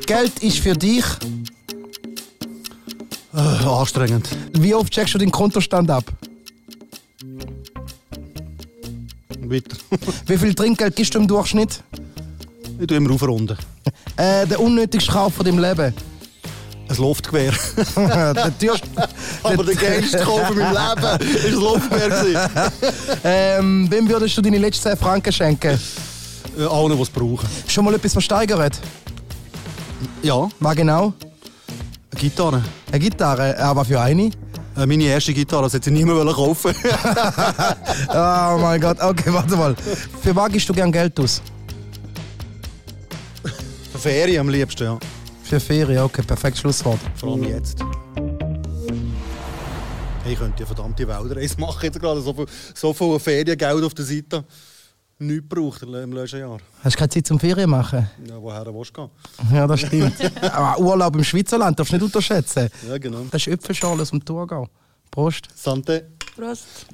Geld 0.05 0.39
ist 0.39 0.59
für 0.59 0.73
dich. 0.73 1.03
Äh, 3.33 3.37
anstrengend. 3.37 4.29
Wie 4.53 4.75
oft 4.75 4.93
checkst 4.93 5.15
du 5.15 5.17
den 5.17 5.31
Kontostand 5.31 5.89
ab? 5.89 6.05
Weiter. 9.39 9.77
Wie 10.27 10.37
viel 10.37 10.53
Trinkgeld 10.53 10.95
gibst 10.95 11.15
du 11.15 11.19
im 11.19 11.27
Durchschnitt? 11.27 11.83
ich 12.79 12.87
tue 12.87 12.97
immer 12.97 13.11
aufrunden. 13.11 13.57
Äh, 14.17 14.45
der 14.47 14.59
unnötigste 14.59 15.11
Kauf 15.11 15.33
von 15.35 15.45
deinem 15.45 15.59
Leben. 15.59 15.93
Ein 16.97 17.03
Luftgewehr. 17.03 17.53
Aber 19.43 19.63
der 19.63 19.75
geilste 19.75 20.17
Kauf 20.19 20.49
in 20.51 20.57
meinem 20.57 20.73
Leben 20.73 21.01
war 21.01 21.19
ein 21.19 21.53
Luftgewehr. 21.53 22.49
ähm, 23.23 23.87
wem 23.89 24.09
würdest 24.09 24.37
du 24.37 24.41
deine 24.41 24.57
letzten 24.57 24.89
10 24.89 24.97
Franken 24.97 25.31
schenken? 25.31 25.79
Äh, 26.57 26.63
Allen, 26.63 26.95
die 26.95 27.01
es 27.01 27.09
brauchen. 27.09 27.47
Schon 27.67 27.85
mal 27.85 27.93
etwas 27.95 28.13
versteigert? 28.13 28.79
Ja, 30.21 30.49
Was 30.59 30.75
genau? 30.75 31.13
eine 32.11 32.21
Gitarre. 32.21 32.63
Eine 32.91 32.99
Gitarre, 32.99 33.57
aber 33.59 33.83
für 33.85 33.99
eine? 33.99 34.31
Äh, 34.75 34.85
meine 34.85 35.03
erste 35.03 35.33
Gitarre, 35.33 35.63
das 35.63 35.73
hätte 35.73 35.89
ich 35.89 35.95
niemand 35.95 36.31
kaufen 36.33 36.73
Oh 38.09 38.57
mein 38.59 38.79
Gott, 38.79 38.97
okay, 39.01 39.33
warte 39.33 39.55
mal. 39.55 39.75
Für 40.21 40.35
was 40.35 40.51
gibst 40.51 40.69
du 40.69 40.73
gern 40.73 40.91
Geld 40.91 41.19
aus? 41.19 41.41
Für 43.91 43.99
Ferien 43.99 44.41
am 44.41 44.49
liebsten, 44.49 44.83
ja. 44.83 44.99
Für 45.43 45.59
Ferien, 45.59 46.03
okay, 46.03 46.21
perfekt 46.23 46.57
Schlusswort. 46.57 46.99
Vor 47.15 47.33
allem 47.33 47.43
jetzt. 47.43 47.79
Hey, 50.23 50.33
ich 50.33 50.39
könnte 50.39 50.61
ja 50.61 50.65
verdammte 50.65 51.07
Wälderreise 51.07 51.59
machen 51.59 51.79
jetzt 51.83 51.99
gerade. 51.99 52.21
So 52.21 52.33
viel, 52.33 52.45
so 52.73 52.93
viel 52.93 53.19
Feriengeld 53.19 53.83
auf 53.83 53.93
der 53.93 54.05
Seite. 54.05 54.45
Nichts 55.19 55.47
gebraucht 55.49 55.83
im 55.83 56.13
letzten 56.13 56.39
Jahr. 56.39 56.57
Hast 56.83 56.95
du 56.95 56.99
keine 56.99 57.09
Zeit 57.09 57.27
zum 57.27 57.39
Ferien 57.39 57.69
machen? 57.69 58.07
Ja, 58.27 58.41
woher 58.41 58.65
willst 58.73 58.97
du 58.97 59.01
gehen? 59.07 59.53
Ja, 59.53 59.67
das 59.67 59.79
stimmt. 59.81 60.13
aber 60.43 60.79
Urlaub 60.79 61.15
im 61.15 61.23
Schweizerland 61.23 61.77
darfst 61.77 61.91
du 61.93 61.97
nicht 61.97 62.05
unterschätzen. 62.05 62.69
Ja, 62.87 62.97
genau. 62.97 63.19
Das 63.29 63.45
ist 63.45 63.53
Öpfelschale 63.53 64.01
aus 64.01 64.09
dem 64.09 64.23
Thurgau. 64.23 64.67
Prost. 65.11 65.47
Sante, 65.55 66.07
Prost. 66.35 66.87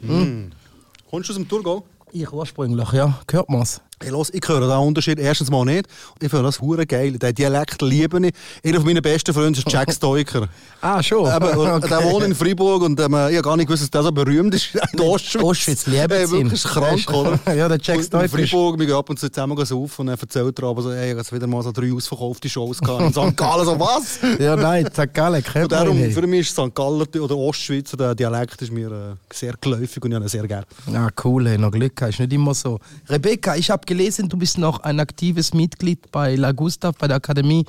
kommst 1.09 1.29
du 1.29 1.33
aus 1.33 1.37
dem 1.37 1.47
Thurgau? 1.47 1.85
Ich 2.11 2.31
ursprünglich, 2.31 2.91
ja. 2.91 3.19
Hört 3.31 3.49
man's? 3.49 3.81
Hey, 4.01 4.11
los, 4.11 4.29
ich 4.33 4.41
höre 4.47 4.61
den 4.61 4.69
Unterschied 4.87 5.19
erstens 5.19 5.51
mal 5.51 5.65
nicht. 5.65 5.85
Ich 6.21 6.29
finde 6.29 6.45
das 6.45 6.61
hure 6.61 6.85
geil. 6.85 7.17
Den 7.19 7.35
Dialekt 7.35 7.81
liebe 7.81 8.25
ich. 8.27 8.33
Einer 8.63 8.77
von 8.77 8.85
meinen 8.85 9.01
besten 9.01 9.33
Freunde 9.33 9.59
ist 9.59 9.69
Jack 9.69 9.91
Stoiker. 9.93 10.47
Ah, 10.79 11.03
schon? 11.03 11.25
Eben, 11.29 11.57
und 11.57 11.83
Der 11.89 12.03
wohnt 12.05 12.23
in 12.25 12.33
Freiburg 12.33 12.83
und 12.83 12.97
ähm, 13.01 13.07
ich 13.13 13.17
habe 13.35 13.41
gar 13.41 13.57
nicht 13.57 13.67
gewusst, 13.67 13.83
dass 13.83 13.91
der 13.91 14.03
so 14.03 14.11
berühmt 14.13 14.55
ist 14.55 14.73
in 14.73 14.97
der 14.97 15.05
Ostschweiz. 15.05 15.43
Ostschweiz, 15.43 15.85
hey, 15.85 16.27
sie 16.27 16.37
ihn. 16.37 16.45
wirklich 16.49 16.63
krank, 16.63 17.09
oder? 17.13 17.53
Ja, 17.53 17.67
der 17.67 17.77
Jack 17.81 17.97
Und 17.97 18.03
Stoiker 18.05 18.37
In 18.37 18.43
ist- 18.45 18.49
Freiburg, 18.51 18.79
wir 18.79 18.85
gehen 18.85 18.95
ab 18.95 19.09
und 19.09 19.19
zu 19.19 19.29
zusammen 19.29 19.57
auf 19.59 19.99
und 19.99 20.07
er 20.07 20.17
erzählt 20.17 20.59
er 20.59 20.65
aber 20.69 20.81
so, 20.81 20.93
hey, 20.93 21.19
ich 21.19 21.31
wieder 21.33 21.47
mal 21.47 21.61
so 21.61 21.73
drei 21.73 21.91
ausverkaufte 21.93 22.47
Shows 22.47 22.79
gehabt. 22.79 23.01
In 23.01 23.11
St. 23.11 23.35
Gallen, 23.35 23.65
so 23.65 23.77
was? 23.77 24.19
Ja, 24.39 24.55
nein, 24.55 24.87
St. 24.93 25.13
Gallen, 25.13 25.35
Und 25.35 25.43
kennt 25.43 25.55
man 25.71 25.79
darum, 25.83 25.97
nicht. 25.99 26.13
für 26.13 26.25
mich 26.25 26.41
ist 26.41 26.51
St. 26.51 26.73
Gallen 26.73 27.01
oder 27.01 27.35
Ostschweizer, 27.37 27.97
der 27.97 28.15
Dialekt 28.15 28.61
ist 28.61 28.71
mir 28.71 28.89
äh, 28.91 29.33
sehr 29.33 29.55
geläufig 29.59 30.01
und 30.05 30.11
ich 30.11 30.15
habe 30.15 30.25
ihn 30.25 30.29
sehr 30.29 30.47
gerne. 30.47 30.65
Ah, 30.93 31.09
cool, 31.25 31.49
hey, 31.49 31.57
noch 31.57 31.71
Glück 31.71 31.97
gehabt. 31.97 32.13
Ist 32.13 32.19
nicht 32.21 32.31
immer 32.31 32.53
so. 32.53 32.79
Rebecca, 33.09 33.55
ich 33.57 33.69
habe 33.69 33.85
gelesen, 33.89 34.29
du 34.29 34.37
bist 34.37 34.59
noch 34.59 34.81
ein 34.81 34.99
aktives 34.99 35.53
Mitglied 35.53 36.11
bei 36.11 36.35
La 36.35 36.51
Gustav, 36.51 36.95
bei 36.97 37.07
der 37.07 37.17
Akademie. 37.17 37.65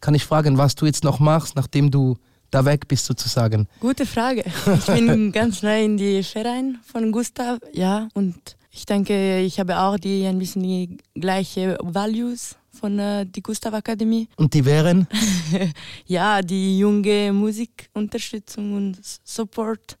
Kann 0.00 0.14
ich 0.14 0.24
fragen, 0.24 0.56
was 0.56 0.74
du 0.74 0.86
jetzt 0.86 1.04
noch 1.04 1.20
machst, 1.20 1.54
nachdem 1.54 1.90
du 1.90 2.16
da 2.50 2.64
weg 2.64 2.88
bist, 2.88 3.04
sozusagen? 3.04 3.68
Gute 3.78 4.06
Frage. 4.06 4.42
Ich 4.78 4.86
bin 4.86 5.30
ganz 5.40 5.62
neu 5.62 5.84
in 5.84 5.98
die 5.98 6.22
Verein 6.22 6.78
von 6.82 7.12
Gustav, 7.12 7.58
ja, 7.74 8.08
und 8.14 8.56
ich 8.70 8.86
denke, 8.86 9.40
ich 9.40 9.60
habe 9.60 9.78
auch 9.78 9.98
die 9.98 10.24
ein 10.24 10.38
bisschen 10.38 10.62
die 10.62 10.96
gleiche 11.14 11.76
Values 11.82 12.56
von 12.72 12.98
äh, 12.98 13.26
die 13.26 13.42
Gustav 13.42 13.74
Akademie. 13.74 14.28
Und 14.36 14.54
die 14.54 14.64
wären? 14.64 15.06
Ja, 16.06 16.40
die 16.40 16.78
junge 16.78 17.32
Musikunterstützung 17.32 18.76
und 18.76 18.98
Support 19.24 19.98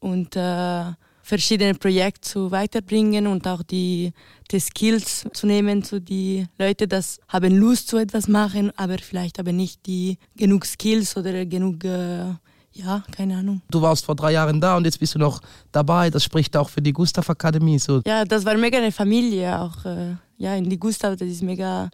und 0.00 0.34
äh, 0.34 0.84
verschiedene 1.28 1.74
Projekte 1.74 2.22
zu 2.22 2.50
weiterbringen 2.50 3.26
und 3.26 3.46
auch 3.46 3.62
die, 3.62 4.12
die 4.50 4.60
Skills 4.60 5.26
zu 5.34 5.46
nehmen 5.46 5.82
zu 5.82 6.00
die 6.00 6.46
Leute, 6.58 6.88
das 6.88 7.20
haben 7.28 7.54
Lust 7.54 7.88
zu 7.88 7.98
etwas 7.98 8.28
machen, 8.28 8.72
aber 8.76 8.96
vielleicht 8.98 9.38
aber 9.38 9.52
nicht 9.52 9.84
die 9.86 10.16
genug 10.36 10.64
Skills 10.64 11.16
oder 11.18 11.44
genug 11.44 11.84
äh, 11.84 12.32
ja, 12.72 13.02
keine 13.10 13.36
Ahnung. 13.36 13.60
Du 13.70 13.82
warst 13.82 14.04
vor 14.06 14.14
drei 14.14 14.32
Jahren 14.32 14.60
da 14.60 14.76
und 14.76 14.84
jetzt 14.84 15.00
bist 15.00 15.14
du 15.14 15.18
noch 15.18 15.40
dabei. 15.72 16.10
Das 16.10 16.24
spricht 16.24 16.56
auch 16.56 16.68
für 16.68 16.80
die 16.80 16.92
Gustav 16.92 17.28
Akademie. 17.28 17.78
So. 17.78 18.00
Ja, 18.06 18.24
das 18.24 18.44
war 18.44 18.56
mega 18.56 18.78
eine 18.78 18.92
Familie 18.92 19.58
auch. 19.58 19.84
Äh, 19.84 20.14
ja, 20.38 20.54
in 20.54 20.70
die 20.70 20.78
Gustav, 20.78 21.16
das 21.16 21.28
ist 21.28 21.42
mega. 21.42 21.90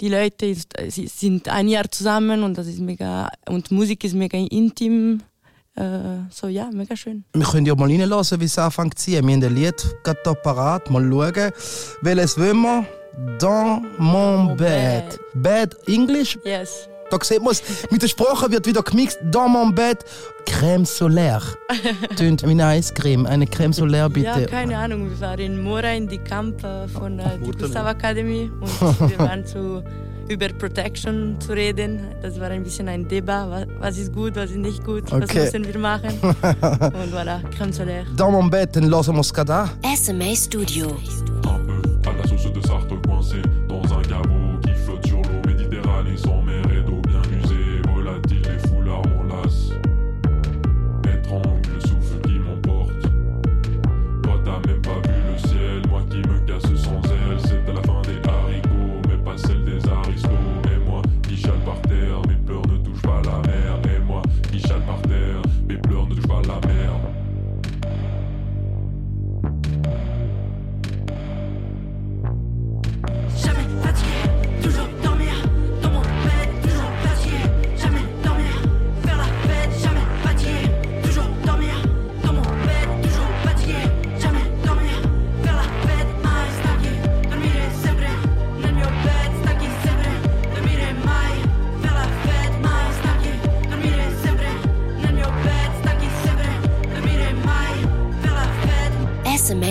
Die 0.00 0.08
Leute 0.08 0.46
ist, 0.46 0.72
sind 0.88 1.48
ein 1.48 1.68
Jahr 1.68 1.90
zusammen 1.90 2.42
und 2.44 2.56
das 2.56 2.68
ist 2.68 2.78
mega. 2.78 3.28
Und 3.48 3.70
Musik 3.70 4.04
ist 4.04 4.14
mega 4.14 4.38
intim. 4.38 5.20
Äh, 5.80 6.28
so 6.30 6.46
ja, 6.48 6.68
mega 6.72 6.94
schön. 6.94 7.24
Wir 7.32 7.46
können 7.46 7.64
ja 7.64 7.74
mal 7.74 7.88
reinlassen, 7.88 8.38
wie 8.40 8.44
es 8.44 8.58
anfängt 8.58 8.98
zu 8.98 9.04
ziehen. 9.04 9.26
Wir 9.26 9.34
haben 9.34 9.42
ein 9.42 9.54
Lied 9.54 9.96
gerade 10.04 10.34
parat. 10.42 10.90
Mal 10.90 11.08
schauen. 11.10 11.52
Welches 12.02 12.38
wollen 12.38 12.62
wir? 12.62 12.84
Dans 13.38 13.82
mon 13.98 14.56
bed. 14.56 15.18
Bed, 15.34 15.76
Englisch? 15.88 16.38
Yes. 16.44 16.88
Da 17.10 17.18
sieht 17.22 17.42
man 17.42 17.52
es, 17.52 17.62
mit 17.90 18.02
der 18.02 18.08
Sprache 18.08 18.50
wird 18.50 18.66
wieder 18.66 18.82
gemixt. 18.82 19.18
Dans 19.32 19.50
mon 19.50 19.74
bed, 19.74 20.04
Crème 20.46 20.84
solaire. 20.84 21.56
Tönt 22.16 22.42
wie 22.42 22.50
eine 22.50 22.66
Eiscreme. 22.66 23.26
Eine 23.26 23.46
Crème 23.46 23.72
solaire, 23.72 24.10
bitte. 24.10 24.40
Ja, 24.42 24.46
keine 24.46 24.76
Ahnung. 24.76 25.10
Wir 25.10 25.20
waren 25.20 25.40
in 25.40 25.62
Mora 25.62 25.92
in 25.92 26.06
die 26.06 26.18
Camp 26.18 26.60
von 26.60 27.18
äh, 27.18 27.38
Murten. 27.38 27.62
Gustav 27.62 27.88
Academy 27.88 28.50
und 28.60 29.00
wir 29.10 29.18
waren 29.18 29.46
zu 29.46 29.82
über 30.30 30.48
Protection 30.48 31.36
zu 31.40 31.52
reden. 31.52 32.14
Das 32.22 32.38
war 32.38 32.50
ein 32.50 32.62
bisschen 32.62 32.88
ein 32.88 33.06
Debat. 33.06 33.50
Was, 33.50 33.66
was 33.80 33.98
ist 33.98 34.14
gut, 34.14 34.36
was 34.36 34.50
ist 34.50 34.58
nicht 34.58 34.84
gut, 34.84 35.10
was 35.10 35.24
Okay. 35.24 35.40
müssen 35.40 35.66
wir 35.66 35.78
machen. 35.78 36.12
und 36.22 37.12
voilà, 37.12 37.42
Crème 37.56 37.72
solaire. 37.72 38.06
Dans 38.16 38.30
mon 38.30 38.48
wir 39.16 39.20
es 39.20 39.34
gerade 39.34 39.52
an. 39.54 39.70
SMA 39.96 40.34
Studio. 40.36 40.96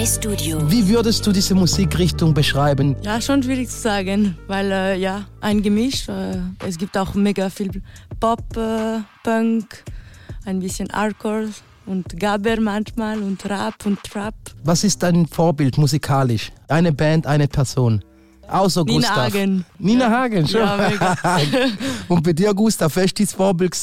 Studio. 0.06 0.60
Wie 0.70 0.90
würdest 0.90 1.26
du 1.26 1.32
diese 1.32 1.56
Musikrichtung 1.56 2.34
beschreiben? 2.34 2.98
Ja, 3.02 3.22
schon 3.22 3.42
schwierig 3.42 3.70
zu 3.70 3.80
sagen, 3.80 4.38
weil 4.48 4.70
äh, 4.72 4.98
ja, 4.98 5.26
ein 5.40 5.62
Gemisch. 5.62 6.10
Äh, 6.10 6.36
es 6.68 6.78
gibt 6.78 6.98
auch 6.98 7.14
mega 7.14 7.50
viel 7.50 7.72
Pop, 8.20 8.58
äh, 8.58 9.00
Punk, 9.24 9.86
ein 10.46 10.60
bisschen 10.60 10.90
Hardcore 10.92 11.48
und 11.86 12.20
Gabber 12.20 12.60
manchmal 12.60 13.20
und 13.20 13.46
Rap 13.46 13.86
und 13.86 14.04
Trap. 14.04 14.36
Was 14.66 14.84
ist 14.84 15.02
dein 15.02 15.26
Vorbild 15.26 15.78
musikalisch? 15.78 16.52
Eine 16.68 16.92
Band, 16.92 17.26
eine 17.26 17.48
Person. 17.48 18.04
Außer 18.50 18.84
Nina 18.84 18.98
Gustav. 18.98 19.34
Hagen. 19.34 19.66
Nina 19.78 20.10
Hagen, 20.10 20.48
schon. 20.48 20.62
Ja. 20.62 20.92
Und 22.08 22.24
bei 22.24 22.34
dir, 22.34 22.54
Gustav, 22.54 22.96
wer 22.96 23.04
war 23.04 23.12
dein 23.16 23.28
Vorbild 23.28 23.78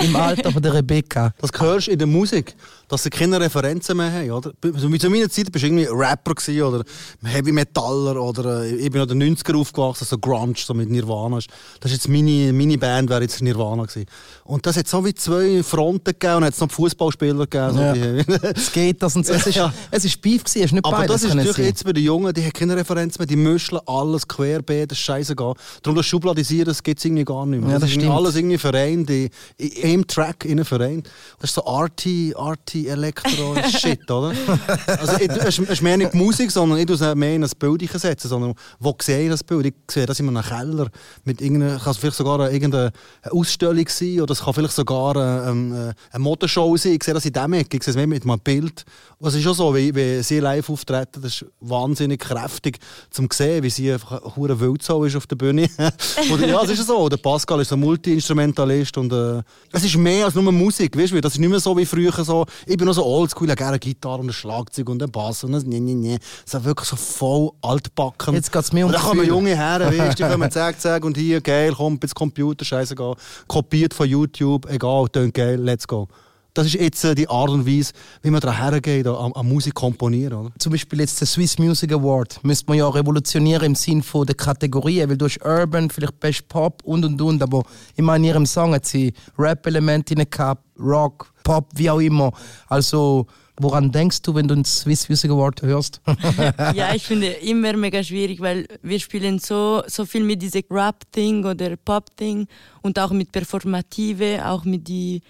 im 0.00 0.16
Alter 0.16 0.52
von 0.52 0.62
der 0.62 0.74
Rebecca? 0.74 1.32
Das 1.38 1.50
hörst 1.60 1.88
du 1.88 1.92
in 1.92 1.98
der 1.98 2.06
Musik, 2.06 2.54
dass 2.88 3.02
sie 3.02 3.10
keine 3.10 3.40
Referenzen 3.40 3.96
mehr 3.96 4.12
haben. 4.12 4.30
Oder? 4.30 4.52
Also 4.62 4.88
Zu 4.96 5.10
meiner 5.10 5.28
Zeit 5.28 5.50
bist 5.52 5.62
du 5.62 5.68
irgendwie 5.68 5.86
Rapper 5.90 6.34
gewesen, 6.34 6.62
oder 6.62 6.84
Heavy 7.24 7.52
Metaller 7.52 8.20
oder 8.22 8.62
äh, 8.62 8.74
ich 8.76 8.90
bin 8.90 9.02
in 9.02 9.18
den 9.18 9.36
90er 9.36 9.56
aufgewachsen, 9.58 10.04
so 10.04 10.18
Grunge, 10.18 10.54
so 10.56 10.74
mit 10.74 10.90
Nirvana. 10.90 11.38
Das 11.80 11.90
ist 11.92 11.98
jetzt 11.98 12.08
meine, 12.08 12.52
meine 12.52 12.78
Band, 12.78 13.10
wäre 13.10 13.22
jetzt 13.22 13.42
Nirvana 13.42 13.84
gewesen. 13.84 14.06
Und 14.44 14.64
das 14.66 14.76
hat 14.76 14.86
so 14.88 15.04
wie 15.04 15.14
zwei 15.14 15.62
Fronten 15.62 16.04
gegeben 16.04 16.36
und 16.36 16.44
hat 16.44 16.54
es 16.54 16.60
noch 16.60 16.70
Fußballspieler 16.70 17.46
gegeben. 17.46 17.74
So 17.74 17.80
Ja. 17.80 17.92
die, 17.92 18.24
Skaters 18.60 19.16
und 19.16 19.26
so. 19.26 19.32
Es 19.32 19.46
ist, 19.46 19.54
Ja. 19.56 19.72
es 19.90 20.04
ist 20.04 20.20
Beef 20.20 20.44
gewesen, 20.44 20.62
hast 20.62 20.70
du 20.70 20.74
nicht 20.76 20.84
Aber 20.84 20.96
beides 20.98 21.22
das 21.22 21.24
ist 21.24 21.34
natürlich 21.34 21.56
jetzt 21.68 21.84
bei 21.84 21.92
den 21.92 22.04
Jungen, 22.04 22.32
die 22.34 22.42
haben 22.42 22.52
keine 22.52 22.76
Referenz 22.76 23.18
mehr, 23.18 23.26
die 23.26 23.36
müscheln 23.36 23.80
alles 23.86 24.26
querbeet, 24.28 24.90
das 24.92 24.98
ist 24.98 25.04
scheißegal. 25.04 25.54
Darum 25.82 25.96
das 25.96 26.06
Schubladisieren, 26.06 26.66
das 26.66 26.82
gibt 26.82 26.98
es 26.98 27.04
irgendwie 27.04 27.24
gar 27.24 27.46
nicht 27.46 27.60
mehr. 27.62 27.72
Ja, 27.72 27.78
das 27.78 27.88
ist 27.90 27.94
irgendwie 27.96 28.06
stimmt. 28.06 28.18
alles 28.18 28.36
irgendwie 28.36 28.58
vereint, 28.58 29.10
in 29.10 29.28
in 29.56 29.84
einem 29.84 30.06
Track 30.06 30.44
in 30.44 30.52
einem 30.52 30.64
Verein. 30.64 31.02
Das 31.40 31.50
ist 31.50 31.54
so 31.54 31.66
Arty, 31.66 32.34
Arty, 32.36 32.75
Elektro, 32.84 33.54
Shit, 33.78 34.10
oder? 34.10 34.32
Also 34.86 35.12
es 35.18 35.58
ist- 35.58 35.82
mehr 35.82 35.96
nicht 35.96 36.12
die 36.12 36.16
Musik, 36.18 36.50
sondern 36.50 36.78
ich 36.78 36.88
es 36.90 37.14
mehr 37.14 37.34
in 37.34 37.44
ein 37.44 37.50
Bild 37.58 37.90
setzen, 37.90 38.28
sondern 38.28 38.54
wo 38.78 38.94
sehe 39.00 39.24
ich 39.24 39.30
das 39.30 39.42
Bild? 39.44 39.66
Ich 39.66 39.74
sehe 39.90 40.06
das 40.06 40.18
in 40.20 40.28
einem 40.28 40.42
Keller, 40.42 40.88
mit 41.24 41.38
kann 41.38 41.80
es 41.92 41.96
vielleicht 41.96 42.16
sogar 42.16 42.40
eine- 42.40 42.92
Ausstellung 43.30 43.86
sein, 43.88 44.20
oder 44.20 44.32
es 44.32 44.40
kann 44.42 44.54
vielleicht 44.54 44.74
sogar 44.74 45.16
eine, 45.16 45.42
eine, 45.50 45.94
eine 46.10 46.22
Modeshow 46.22 46.76
sein, 46.76 46.92
ich 46.92 47.04
sehe 47.04 47.14
das 47.14 47.24
in 47.24 47.32
dem 47.32 47.52
Ecke, 47.54 47.76
ich 47.76 47.82
sehe 47.84 47.92
es 47.92 47.96
mehr 47.96 48.06
mit 48.06 48.24
einem 48.24 48.38
Bild. 48.40 48.84
Und 49.18 49.28
es 49.28 49.34
ist 49.34 49.42
schon 49.42 49.54
so, 49.54 49.74
wie, 49.74 49.94
wie 49.94 50.22
sie 50.22 50.40
live 50.40 50.68
auftreten, 50.68 51.22
das 51.22 51.32
ist 51.40 51.46
wahnsinnig 51.60 52.20
kräftig 52.20 52.78
zum 53.10 53.28
sehen, 53.30 53.62
wie 53.62 53.70
sie 53.70 53.92
einfach 53.92 54.20
eine 54.36 54.60
Wildsau 54.60 55.04
ist 55.04 55.16
auf 55.16 55.26
der 55.26 55.36
Bühne. 55.36 55.68
Oder, 56.32 56.46
ja, 56.46 56.62
es 56.62 56.70
ist 56.70 56.86
so. 56.86 57.08
Der 57.08 57.16
Pascal 57.16 57.60
ist 57.60 57.72
ein 57.72 57.80
Multi-Instrumentalist 57.80 58.96
und 58.98 59.12
äh, 59.12 59.42
es 59.72 59.84
ist 59.84 59.96
mehr 59.96 60.26
als 60.26 60.34
nur 60.34 60.50
Musik, 60.52 60.96
weißt 60.96 61.12
du? 61.12 61.20
Das 61.20 61.32
ist 61.32 61.38
nicht 61.38 61.48
mehr 61.48 61.60
so 61.60 61.76
wie 61.76 61.86
früher 61.86 62.12
so. 62.24 62.46
Ich 62.68 62.76
bin 62.76 62.86
noch 62.86 62.94
so 62.94 63.04
oldschool, 63.04 63.46
ich 63.46 63.50
habe 63.52 63.58
gerne 63.58 63.72
eine 63.74 63.78
Gitarre 63.78 64.18
und 64.18 64.26
ein 64.26 64.32
Schlagzeug 64.32 64.88
und 64.88 65.00
einen 65.00 65.12
Bass 65.12 65.44
und 65.44 65.54
ein 65.54 65.68
ne, 65.68 65.80
ne, 65.80 65.94
ne. 65.94 66.18
Es 66.44 66.52
ist 66.52 66.64
wirklich 66.64 66.88
so 66.88 66.96
voll 66.96 67.52
altbacken. 67.62 68.34
Jetzt 68.34 68.50
geht's 68.50 68.72
mehr 68.72 68.86
um 68.86 68.90
Und 68.90 68.96
dann 68.98 69.06
kommen 69.06 69.24
junge 69.24 69.54
Herren, 69.56 69.96
weißt 69.98 70.18
du, 70.18 70.24
die 70.24 70.28
kommen 70.28 70.50
zack, 70.50 70.80
zack 70.80 71.04
und 71.04 71.16
hier, 71.16 71.40
geil, 71.40 71.72
komm, 71.76 71.96
jetzt 72.02 72.16
Computer, 72.16 72.64
scheißegal. 72.64 73.14
Kopiert 73.46 73.94
von 73.94 74.08
YouTube, 74.08 74.68
egal, 74.68 75.08
tönt 75.10 75.32
geil, 75.34 75.60
let's 75.60 75.86
go. 75.86 76.08
Das 76.56 76.64
ist 76.66 76.74
jetzt 76.74 77.04
äh, 77.04 77.14
die 77.14 77.28
Art 77.28 77.50
und 77.50 77.66
Weise, 77.66 77.92
wie 78.22 78.30
man 78.30 78.40
da 78.40 78.50
hergeht, 78.50 79.06
an, 79.06 79.32
an 79.32 79.46
Musik 79.46 79.74
komponieren, 79.74 80.32
oder? 80.32 80.52
Zum 80.58 80.72
Beispiel 80.72 81.00
jetzt 81.00 81.20
der 81.20 81.26
Swiss 81.26 81.58
Music 81.58 81.92
Award 81.92 82.42
müsste 82.44 82.64
man 82.68 82.78
ja 82.78 82.88
revolutionieren 82.88 83.66
im 83.66 83.74
Sinn 83.74 84.02
von 84.02 84.26
der 84.26 84.36
Kategorien, 84.36 85.10
weil 85.10 85.18
du 85.18 85.26
hast 85.26 85.38
Urban, 85.44 85.90
vielleicht 85.90 86.18
Best 86.18 86.48
Pop 86.48 86.82
und 86.84 87.04
und 87.04 87.20
und, 87.20 87.42
aber 87.42 87.62
ich 87.94 88.02
meine, 88.02 88.26
in 88.26 88.32
ihrem 88.32 88.46
Song 88.46 88.72
hat 88.72 88.86
sie 88.86 89.12
Rap-Elemente 89.36 90.14
in 90.14 90.30
gehabt, 90.30 90.64
Rock, 90.80 91.30
Pop, 91.44 91.68
wie 91.74 91.90
auch 91.90 92.00
immer. 92.00 92.32
Also, 92.68 93.26
woran 93.60 93.92
denkst 93.92 94.22
du, 94.22 94.34
wenn 94.34 94.48
du 94.48 94.54
den 94.54 94.64
Swiss 94.64 95.10
Music 95.10 95.30
Award 95.30 95.60
hörst? 95.60 96.00
ja, 96.74 96.94
ich 96.94 97.04
finde 97.04 97.26
immer 97.26 97.74
mega 97.74 98.02
schwierig, 98.02 98.40
weil 98.40 98.66
wir 98.80 98.98
spielen 98.98 99.40
so, 99.40 99.82
so 99.88 100.06
viel 100.06 100.24
mit 100.24 100.40
diesem 100.40 100.62
Rap-Ding 100.70 101.44
oder 101.44 101.76
Pop-Ding 101.76 102.46
und 102.80 102.98
auch 102.98 103.10
mit 103.10 103.30
Performative, 103.30 104.42
auch 104.46 104.64
mit 104.64 104.88
die, 104.88 105.20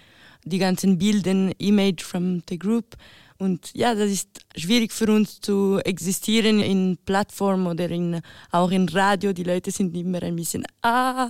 die 0.47 0.59
ganzen 0.59 0.97
Bildern, 0.97 1.51
Image 1.57 2.03
from 2.03 2.41
the 2.49 2.57
Group. 2.57 2.95
Und 3.37 3.71
ja, 3.73 3.93
das 3.93 4.09
ist 4.09 4.29
schwierig 4.55 4.91
für 4.91 5.11
uns 5.11 5.39
zu 5.41 5.79
existieren 5.85 6.59
in 6.59 6.97
Plattform 7.05 7.67
oder 7.67 7.89
in, 7.89 8.21
auch 8.51 8.71
in 8.71 8.89
Radio. 8.89 9.31
Die 9.33 9.43
Leute 9.43 9.71
sind 9.71 9.95
immer 9.95 10.23
ein 10.23 10.35
bisschen, 10.35 10.65
ah, 10.81 11.29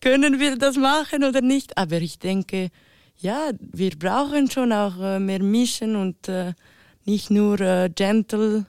können 0.00 0.38
wir 0.38 0.56
das 0.56 0.76
machen 0.76 1.24
oder 1.24 1.40
nicht? 1.40 1.76
Aber 1.78 2.00
ich 2.00 2.18
denke, 2.18 2.68
ja, 3.16 3.50
wir 3.60 3.90
brauchen 3.98 4.50
schon 4.50 4.72
auch 4.72 4.98
äh, 5.00 5.18
mehr 5.18 5.42
Mischen 5.42 5.96
und 5.96 6.28
äh, 6.28 6.52
nicht 7.04 7.30
nur 7.30 7.60
äh, 7.60 7.90
gentle. 7.94 8.66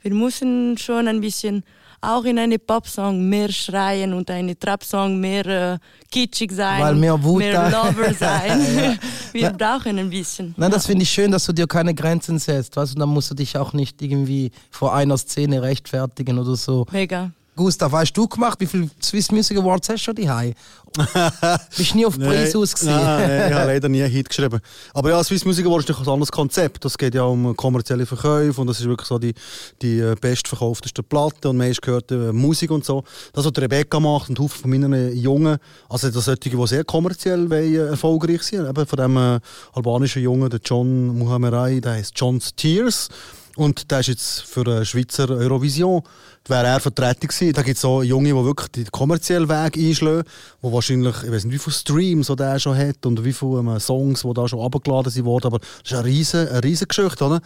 Wir 0.00 0.14
müssen 0.14 0.78
schon 0.78 1.08
ein 1.08 1.20
bisschen 1.20 1.64
auch 2.02 2.24
in 2.24 2.38
eine 2.38 2.58
Popsong 2.58 3.28
mehr 3.28 3.50
schreien 3.50 4.12
und 4.12 4.28
eine 4.28 4.58
Trap-Song 4.58 5.18
mehr 5.20 5.46
äh, 5.46 5.78
kitschig 6.10 6.50
sein, 6.52 6.82
Weil 6.82 6.96
mehr 6.96 7.22
Wut 7.22 7.38
mehr 7.38 7.70
Lover 7.70 8.12
sein. 8.18 8.98
Wir 9.32 9.50
brauchen 9.50 9.98
ein 9.98 10.10
bisschen. 10.10 10.52
Nein, 10.56 10.70
das 10.70 10.86
finde 10.86 11.04
ich 11.04 11.10
schön, 11.10 11.30
dass 11.30 11.46
du 11.46 11.52
dir 11.52 11.66
keine 11.66 11.94
Grenzen 11.94 12.38
setzt. 12.38 12.76
Weißt 12.76 12.94
du, 12.94 12.98
dann 12.98 13.08
musst 13.08 13.30
du 13.30 13.34
dich 13.34 13.56
auch 13.56 13.72
nicht 13.72 14.02
irgendwie 14.02 14.50
vor 14.70 14.94
einer 14.94 15.16
Szene 15.16 15.62
rechtfertigen 15.62 16.38
oder 16.38 16.56
so. 16.56 16.86
Mega. 16.90 17.30
Gustav, 17.54 17.92
hast 17.92 18.14
du 18.14 18.26
gemacht, 18.26 18.58
wie 18.60 18.66
viele 18.66 18.88
Swiss 19.02 19.30
Music 19.30 19.58
Awards 19.58 19.88
hast 19.90 20.00
du 20.00 20.04
schon 20.04 20.14
die 20.14 20.54
Bist 21.76 21.94
nie 21.94 22.06
auf 22.06 22.18
Preis 22.18 22.56
ausgesehen? 22.56 22.96
Nein, 22.96 23.48
ich 23.48 23.54
habe 23.54 23.66
leider 23.72 23.88
nie 23.90 24.02
Hit 24.02 24.28
geschrieben. 24.28 24.60
Aber 24.94 25.10
ja, 25.10 25.22
Swiss 25.22 25.44
Music 25.44 25.66
Award 25.66 25.88
ist 25.88 25.98
ein 25.98 26.08
anderes 26.08 26.32
Konzept. 26.32 26.84
Es 26.86 26.96
geht 26.96 27.14
ja 27.14 27.24
um 27.24 27.54
kommerzielle 27.54 28.06
Verkäufe 28.06 28.58
und 28.58 28.68
das 28.68 28.80
ist 28.80 28.88
wirklich 28.88 29.06
so 29.06 29.18
die, 29.18 29.34
die 29.82 29.98
äh, 29.98 30.14
bestverkaufteste 30.18 31.02
Platte 31.02 31.50
und 31.50 31.58
meist 31.58 31.82
gehört 31.82 32.10
äh, 32.10 32.32
Musik 32.32 32.70
und 32.70 32.86
so. 32.86 33.04
Das, 33.34 33.44
was 33.44 33.52
Rebecca 33.56 34.00
macht 34.00 34.30
und 34.30 34.38
Haufen 34.38 34.62
von 34.62 34.70
meinen 34.70 35.14
Jungen, 35.14 35.58
also 35.90 36.10
das 36.10 36.24
solche, 36.24 36.50
die 36.50 36.66
sehr 36.66 36.84
kommerziell 36.84 37.50
wollen, 37.50 37.74
äh, 37.74 37.88
erfolgreich 37.88 38.42
sind. 38.42 38.66
Eben 38.66 38.86
von 38.86 38.96
dem 38.98 39.16
äh, 39.16 39.40
albanischen 39.74 40.22
Jungen, 40.22 40.48
der 40.48 40.60
John 40.64 41.18
Muhammerai, 41.18 41.80
der 41.80 41.92
heißt 41.92 42.12
John's 42.16 42.54
Tears. 42.54 43.08
Und 43.56 43.90
der 43.90 44.00
ist 44.00 44.06
jetzt 44.06 44.40
für 44.42 44.84
Schweizer 44.84 45.28
Eurovision, 45.28 46.02
wäre 46.48 46.66
er 46.66 46.80
vertreten 46.80 47.28
gewesen. 47.28 47.52
Da 47.52 47.62
gibt 47.62 47.78
es 47.78 47.84
auch 47.84 48.02
Junge, 48.02 48.28
die 48.28 48.34
wirklich 48.34 48.68
den 48.68 48.86
kommerziellen 48.90 49.48
Weg 49.48 49.76
einschlagen, 49.76 50.24
die 50.62 50.72
wahrscheinlich, 50.72 51.14
ich 51.22 51.30
weiß 51.30 51.44
nicht, 51.44 51.54
wie 51.54 51.58
viele 51.58 51.74
Streams 51.74 52.26
der 52.26 52.58
schon 52.58 52.76
hat 52.76 53.04
und 53.06 53.24
wie 53.24 53.32
viele 53.32 53.58
ähm, 53.58 53.78
Songs, 53.78 54.22
die 54.22 54.34
da 54.34 54.48
schon 54.48 54.60
abgeladen 54.60 55.10
sind 55.10 55.24
worden, 55.24 55.46
aber 55.46 55.58
das 55.58 55.68
ist 55.84 55.92
eine 55.92 56.04
riesen, 56.04 56.48
eine 56.48 56.64
riesen 56.64 56.88
Geschichte, 56.88 57.24
oder? 57.24 57.40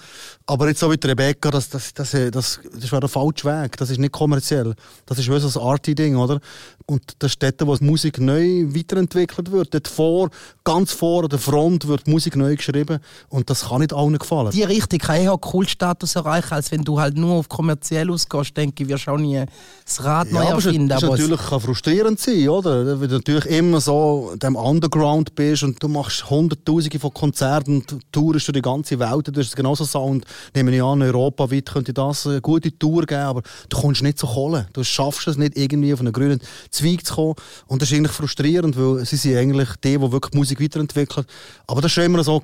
Aber 0.46 0.68
jetzt 0.68 0.80
so 0.80 0.92
die 0.92 1.06
Rebecca, 1.06 1.50
das, 1.50 1.68
das, 1.68 1.92
das, 1.92 2.11
das, 2.11 2.61
das 2.72 2.92
wäre 2.92 3.00
der 3.00 3.09
falsche 3.09 3.44
Weg, 3.44 3.76
das 3.76 3.90
ist 3.90 3.98
nicht 3.98 4.12
kommerziell. 4.12 4.74
Das 5.06 5.18
ist 5.18 5.26
so 5.26 5.61
ein 5.61 5.66
Arty-Ding, 5.66 6.16
oder? 6.16 6.40
Und 6.87 7.02
das 7.18 7.32
ist 7.32 7.42
dort, 7.42 7.66
wo 7.66 7.76
die 7.76 7.85
Musik 7.85 8.20
neu 8.20 8.66
weiterentwickelt 8.68 9.50
wird. 9.50 9.74
Dort 9.74 9.88
vor, 9.88 10.30
ganz 10.64 10.92
vor 10.92 11.28
der 11.28 11.38
Front 11.38 11.88
wird 11.88 12.06
Musik 12.06 12.37
neu 12.37 12.54
geschrieben 12.54 13.00
und 13.28 13.50
das 13.50 13.68
kann 13.68 13.80
nicht 13.80 13.92
allen 13.92 14.18
gefallen. 14.18 14.50
Die 14.50 14.62
Richtung 14.62 15.00
kann 15.00 15.16
eher 15.16 15.37
Kultstatus 15.37 16.14
erreichen, 16.14 16.54
als 16.54 16.70
wenn 16.70 16.85
du 16.85 17.00
halt 17.00 17.16
nur 17.16 17.35
auf 17.35 17.48
kommerziell 17.48 18.11
ausgehst, 18.11 18.56
denke 18.56 18.85
ich, 18.85 18.86
wirst 18.88 19.07
du 19.07 19.11
auch 19.12 19.18
nie 19.18 19.44
das 19.85 20.03
Rad 20.05 20.31
neu 20.33 20.42
Ja, 20.42 20.57
ist, 20.57 20.66
erfinden. 20.66 20.90
es 20.90 21.03
ist 21.03 21.09
natürlich 21.09 21.40
kann 21.40 21.61
frustrierend 21.61 22.18
sein, 22.20 22.49
oder? 22.49 23.01
Wenn 23.01 23.09
du 23.09 23.14
natürlich 23.16 23.46
immer 23.46 23.81
so 23.81 24.31
in 24.33 24.38
dem 24.40 24.57
Underground 24.57 25.35
bist 25.35 25.62
und 25.62 25.83
du 25.83 25.88
machst 25.88 26.29
Hunderttausende 26.29 26.99
von 26.99 27.14
Konzerten 27.14 27.85
und 27.90 28.12
tourst 28.12 28.49
durch 28.49 28.55
die 28.55 28.62
ganze 28.62 28.99
Welt, 28.99 29.29
du 29.29 29.40
hast 29.40 29.55
genauso 29.55 29.85
Sound. 29.85 30.25
Nehme 30.55 30.75
ich 30.75 30.83
an, 30.83 31.03
europaweit 31.03 31.66
könnte 31.66 31.92
das 31.92 32.27
eine 32.27 32.40
gute 32.40 32.77
Tour 32.77 33.07
geben, 33.07 33.20
aber 33.22 33.42
du 33.68 33.77
kommst 33.77 34.03
nicht 34.03 34.18
zu 34.18 34.27
Kohle. 34.27 34.66
Du 34.72 34.83
schaffst 34.83 35.29
es 35.29 35.37
nicht, 35.37 35.57
irgendwie 35.57 35.92
auf 35.92 36.01
einen 36.01 36.12
grünen 36.12 36.40
Zweig 36.70 37.05
zu 37.07 37.14
kommen. 37.14 37.35
Und 37.66 37.83
das 37.83 37.90
ist 37.90 37.96
eigentlich 37.96 38.12
frustrierend, 38.12 38.77
weil 38.77 39.05
sie 39.05 39.16
sind 39.16 39.37
eigentlich 39.37 39.68
die, 39.85 39.99
die 39.99 40.12
wirklich 40.12 40.35
Musik 40.35 40.61
weiterentwickeln. 40.61 41.27
Aber 41.66 41.81
das 41.81 41.96
war 41.96 42.03
schon 42.03 42.05
immer 42.05 42.25
so. 42.25 42.40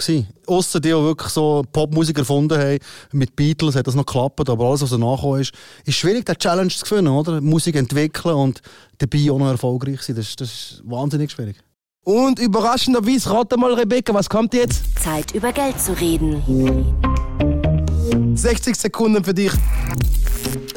Ausser 0.46 0.81
die, 0.81 0.88
die 0.88 0.94
wirklich 0.94 1.31
so 1.31 1.64
Popmusik 1.72 2.18
erfunden 2.18 2.59
haben, 2.59 2.78
mit 3.12 3.37
Beatles 3.37 3.76
hat 3.76 3.87
das 3.87 3.94
noch 3.94 4.07
geklappt, 4.07 4.48
aber 4.48 4.64
alles, 4.66 4.83
was 4.83 4.90
danach 4.90 5.22
ist, 5.38 5.52
ist 5.85 5.96
schwierig, 5.96 6.26
diese 6.33 6.49
Challenge 6.49 6.68
zu 6.71 6.85
gewinnen, 6.85 7.09
oder? 7.09 7.40
Musik 7.40 7.77
entwickeln 7.77 8.35
und 8.35 8.61
dabei 8.99 9.31
auch 9.31 9.38
noch 9.38 9.49
erfolgreich 9.51 10.03
sein. 10.03 10.16
Das, 10.16 10.29
ist- 10.29 10.40
das 10.40 10.49
ist 10.49 10.83
wahnsinnig 10.85 11.31
schwierig. 11.31 11.57
Und 12.05 12.38
überraschenderweise, 12.40 13.31
rate 13.31 13.57
mal, 13.57 13.73
Rebecca, 13.75 14.12
was 14.12 14.29
kommt 14.29 14.55
jetzt? 14.55 14.83
Zeit 15.03 15.33
über 15.35 15.53
Geld 15.53 15.81
zu 15.81 15.92
reden. 15.92 16.42
60 18.37 18.75
Sekunden 18.77 19.23
für 19.23 19.35
dich. 19.35 19.53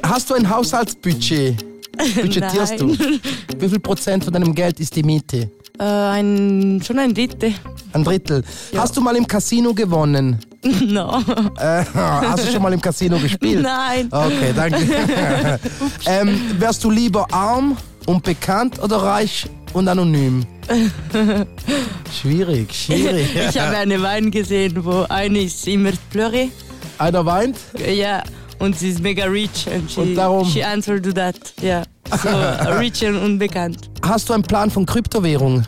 Hast 0.04 0.30
du 0.30 0.36
ein 0.36 0.48
Haushaltsbudget? 0.50 1.65
Budgetierst 2.22 2.80
du? 2.80 2.89
Wie 3.58 3.70
viel 3.70 3.80
Prozent 3.80 4.24
von 4.24 4.34
deinem 4.34 4.54
Geld 4.54 4.80
ist 4.80 4.96
die 4.96 5.02
Miete? 5.04 5.50
Äh, 5.80 5.84
ein, 5.84 6.82
schon 6.86 7.00
ein 7.00 7.13
Drittel. 7.13 7.54
Ein 7.94 8.04
Drittel. 8.04 8.44
Hast 8.76 8.96
du 8.96 9.02
mal 9.02 9.15
im 9.15 9.26
Casino 9.26 9.74
gewonnen? 9.74 10.38
no. 10.88 11.21
Äh, 11.60 11.84
hast 11.93 12.47
du 12.47 12.51
schon 12.51 12.62
mal 12.62 12.73
im 12.73 12.82
Casino 12.82 13.17
gespielt? 13.19 13.62
Nein. 13.63 14.08
Okay, 14.12 14.51
danke. 14.56 14.80
ähm, 16.08 16.41
wärst 16.58 16.84
du 16.84 16.89
lieber 16.89 17.28
arm 17.32 17.78
und 18.08 18.23
bekannt 18.23 18.82
oder 18.82 18.97
reich 18.97 19.45
und 19.73 19.88
anonym? 19.88 20.45
schwierig, 22.21 22.73
schwierig. 22.73 23.28
Ich 23.49 23.60
habe 23.60 23.78
eine 23.78 24.01
Wein 24.01 24.32
gesehen, 24.32 24.84
wo 24.84 25.06
eine 25.10 25.39
ist 25.43 25.67
immer 25.67 25.91
Plöre. 26.10 26.49
Einer 26.97 27.25
weint? 27.25 27.58
Ja, 27.93 28.23
Und 28.60 28.78
sie 28.80 28.89
ist 28.89 29.01
mega 29.01 29.25
rich 29.25 29.67
and 29.73 29.91
she, 29.91 29.99
Und 29.99 30.15
darum- 30.15 30.47
she 30.49 30.63
answered 30.63 31.04
to 31.04 31.12
that. 31.12 31.36
Ja, 31.62 31.84
so 32.10 32.30
rich 32.80 33.06
und 33.06 33.17
unbekannt. 33.17 33.89
Hast 34.01 34.30
du 34.30 34.34
einen 34.34 34.43
Plan 34.43 34.71
von 34.71 34.86
Kryptowährung? 34.86 35.63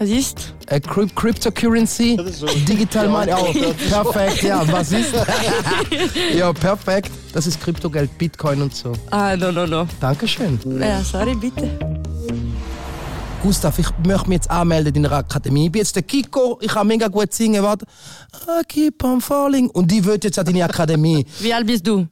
Was 0.00 0.08
ist? 0.08 0.54
Äh, 0.68 0.80
Cryp 0.80 1.14
Cryptocurrency? 1.14 2.16
Digital 2.66 3.06
Money? 3.06 3.34
Oh, 3.36 3.52
perfekt, 3.52 4.42
ja. 4.44 4.66
Was 4.72 4.92
ist? 4.92 5.12
ja, 6.34 6.50
perfekt. 6.54 7.10
Das 7.34 7.46
ist 7.46 7.60
Kryptogeld, 7.60 8.16
Bitcoin 8.16 8.62
und 8.62 8.74
so. 8.74 8.94
Ah, 9.10 9.36
no, 9.36 9.52
no, 9.52 9.66
no. 9.66 9.86
Dankeschön. 10.00 10.58
Ja, 10.80 11.04
sorry, 11.04 11.34
bitte. 11.34 11.78
Gustav, 13.42 13.78
ich 13.78 13.88
möchte 14.06 14.26
mich 14.30 14.36
jetzt 14.36 14.50
anmelden 14.50 14.94
in 14.94 15.04
einer 15.04 15.16
Akademie. 15.16 15.66
Ich 15.66 15.72
bin 15.72 15.80
jetzt 15.80 15.94
der 15.94 16.02
Kiko, 16.02 16.58
ich 16.62 16.68
kann 16.72 16.86
mega 16.86 17.08
gut 17.08 17.34
singen, 17.34 17.62
warte. 17.62 17.84
I 18.48 18.64
keep 18.66 19.04
on 19.04 19.20
falling. 19.20 19.68
Und 19.68 19.90
die 19.90 20.02
wird 20.02 20.24
jetzt 20.24 20.38
an 20.38 20.46
deine 20.46 20.64
Akademie. 20.64 21.26
Wie 21.40 21.52
alt 21.52 21.66
bist 21.66 21.86
du? 21.86 22.06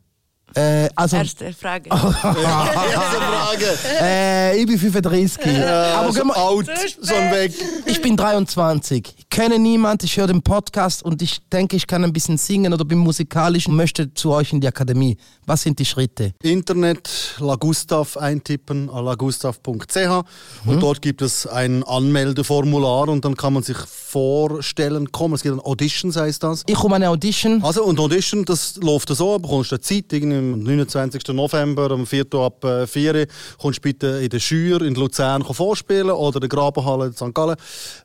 Äh, 0.55 0.89
also, 0.97 1.17
Erste 1.17 1.53
Frage. 1.53 1.91
Oh. 1.91 1.95
Erste 2.25 3.17
Frage. 3.21 3.79
äh, 4.01 4.59
ich 4.59 4.67
bin 4.67 4.79
35. 4.79 5.47
Aber 5.65 6.13
so 6.13 6.23
alt, 6.23 6.71
schon 7.03 7.31
weg. 7.33 7.53
Ich 7.87 8.01
bin 8.01 8.17
23. 8.17 9.28
Ich 9.39 9.45
kenne 9.45 9.61
niemand, 9.61 10.03
ich 10.03 10.17
höre 10.17 10.27
den 10.27 10.43
Podcast 10.43 11.05
und 11.05 11.23
ich 11.23 11.39
denke, 11.53 11.77
ich 11.77 11.87
kann 11.87 12.03
ein 12.03 12.13
bisschen 12.13 12.39
singen 12.39 12.75
oder 12.75 12.85
bin 12.85 12.99
musikalisch 12.99 13.69
und 13.69 13.77
möchte 13.77 14.13
zu 14.13 14.33
euch 14.33 14.53
in 14.53 14.61
die 14.61 14.67
Akademie. 14.67 15.17
Was 15.47 15.63
sind 15.63 15.79
die 15.79 15.85
Schritte? 15.85 16.33
Internet 16.43 17.37
Lagustav 17.39 18.17
eintippen, 18.17 18.89
lagustav.ch 18.89 20.25
und 20.67 20.83
dort 20.83 21.01
gibt 21.03 21.23
es 21.23 21.47
ein 21.47 21.85
Anmeldeformular 21.85 23.09
und 23.09 23.25
dann 23.25 23.37
kann 23.37 23.53
man 23.53 23.63
sich 23.63 23.77
vorstellen, 23.77 25.13
kommen. 25.13 25.35
Es 25.35 25.43
gibt 25.43 25.55
ein 25.55 25.61
Auditions, 25.61 26.17
heißt 26.17 26.43
das. 26.43 26.65
Ich 26.67 26.75
komme 26.75 26.97
an 26.97 27.03
eine 27.03 27.11
Audition. 27.13 27.63
Also, 27.63 27.85
und 27.85 28.01
Audition, 28.01 28.45
das 28.45 28.75
läuft 28.83 29.09
so, 29.11 29.37
du 29.37 29.43
bekommst 29.43 29.73
eine 29.73 29.81
Zeit, 29.81 30.13
am 30.15 30.63
29. 30.65 31.29
November, 31.29 31.93
am 31.93 32.07
4. 32.07 32.27
ab 32.35 32.65
äh, 32.65 32.87
4 32.89 33.15
Uhr, 33.15 33.27
kommst 33.59 33.83
bitte 33.83 34.21
in 34.21 34.31
der 34.31 34.41
Schür 34.41 34.83
in 34.83 34.95
Luzern 34.95 35.45
vorspielen 35.45 36.11
oder 36.11 36.39
in 36.39 36.41
der 36.41 36.49
Grabenhalle 36.49 37.07
in 37.07 37.13
St. 37.13 37.35
Gallen 37.35 37.57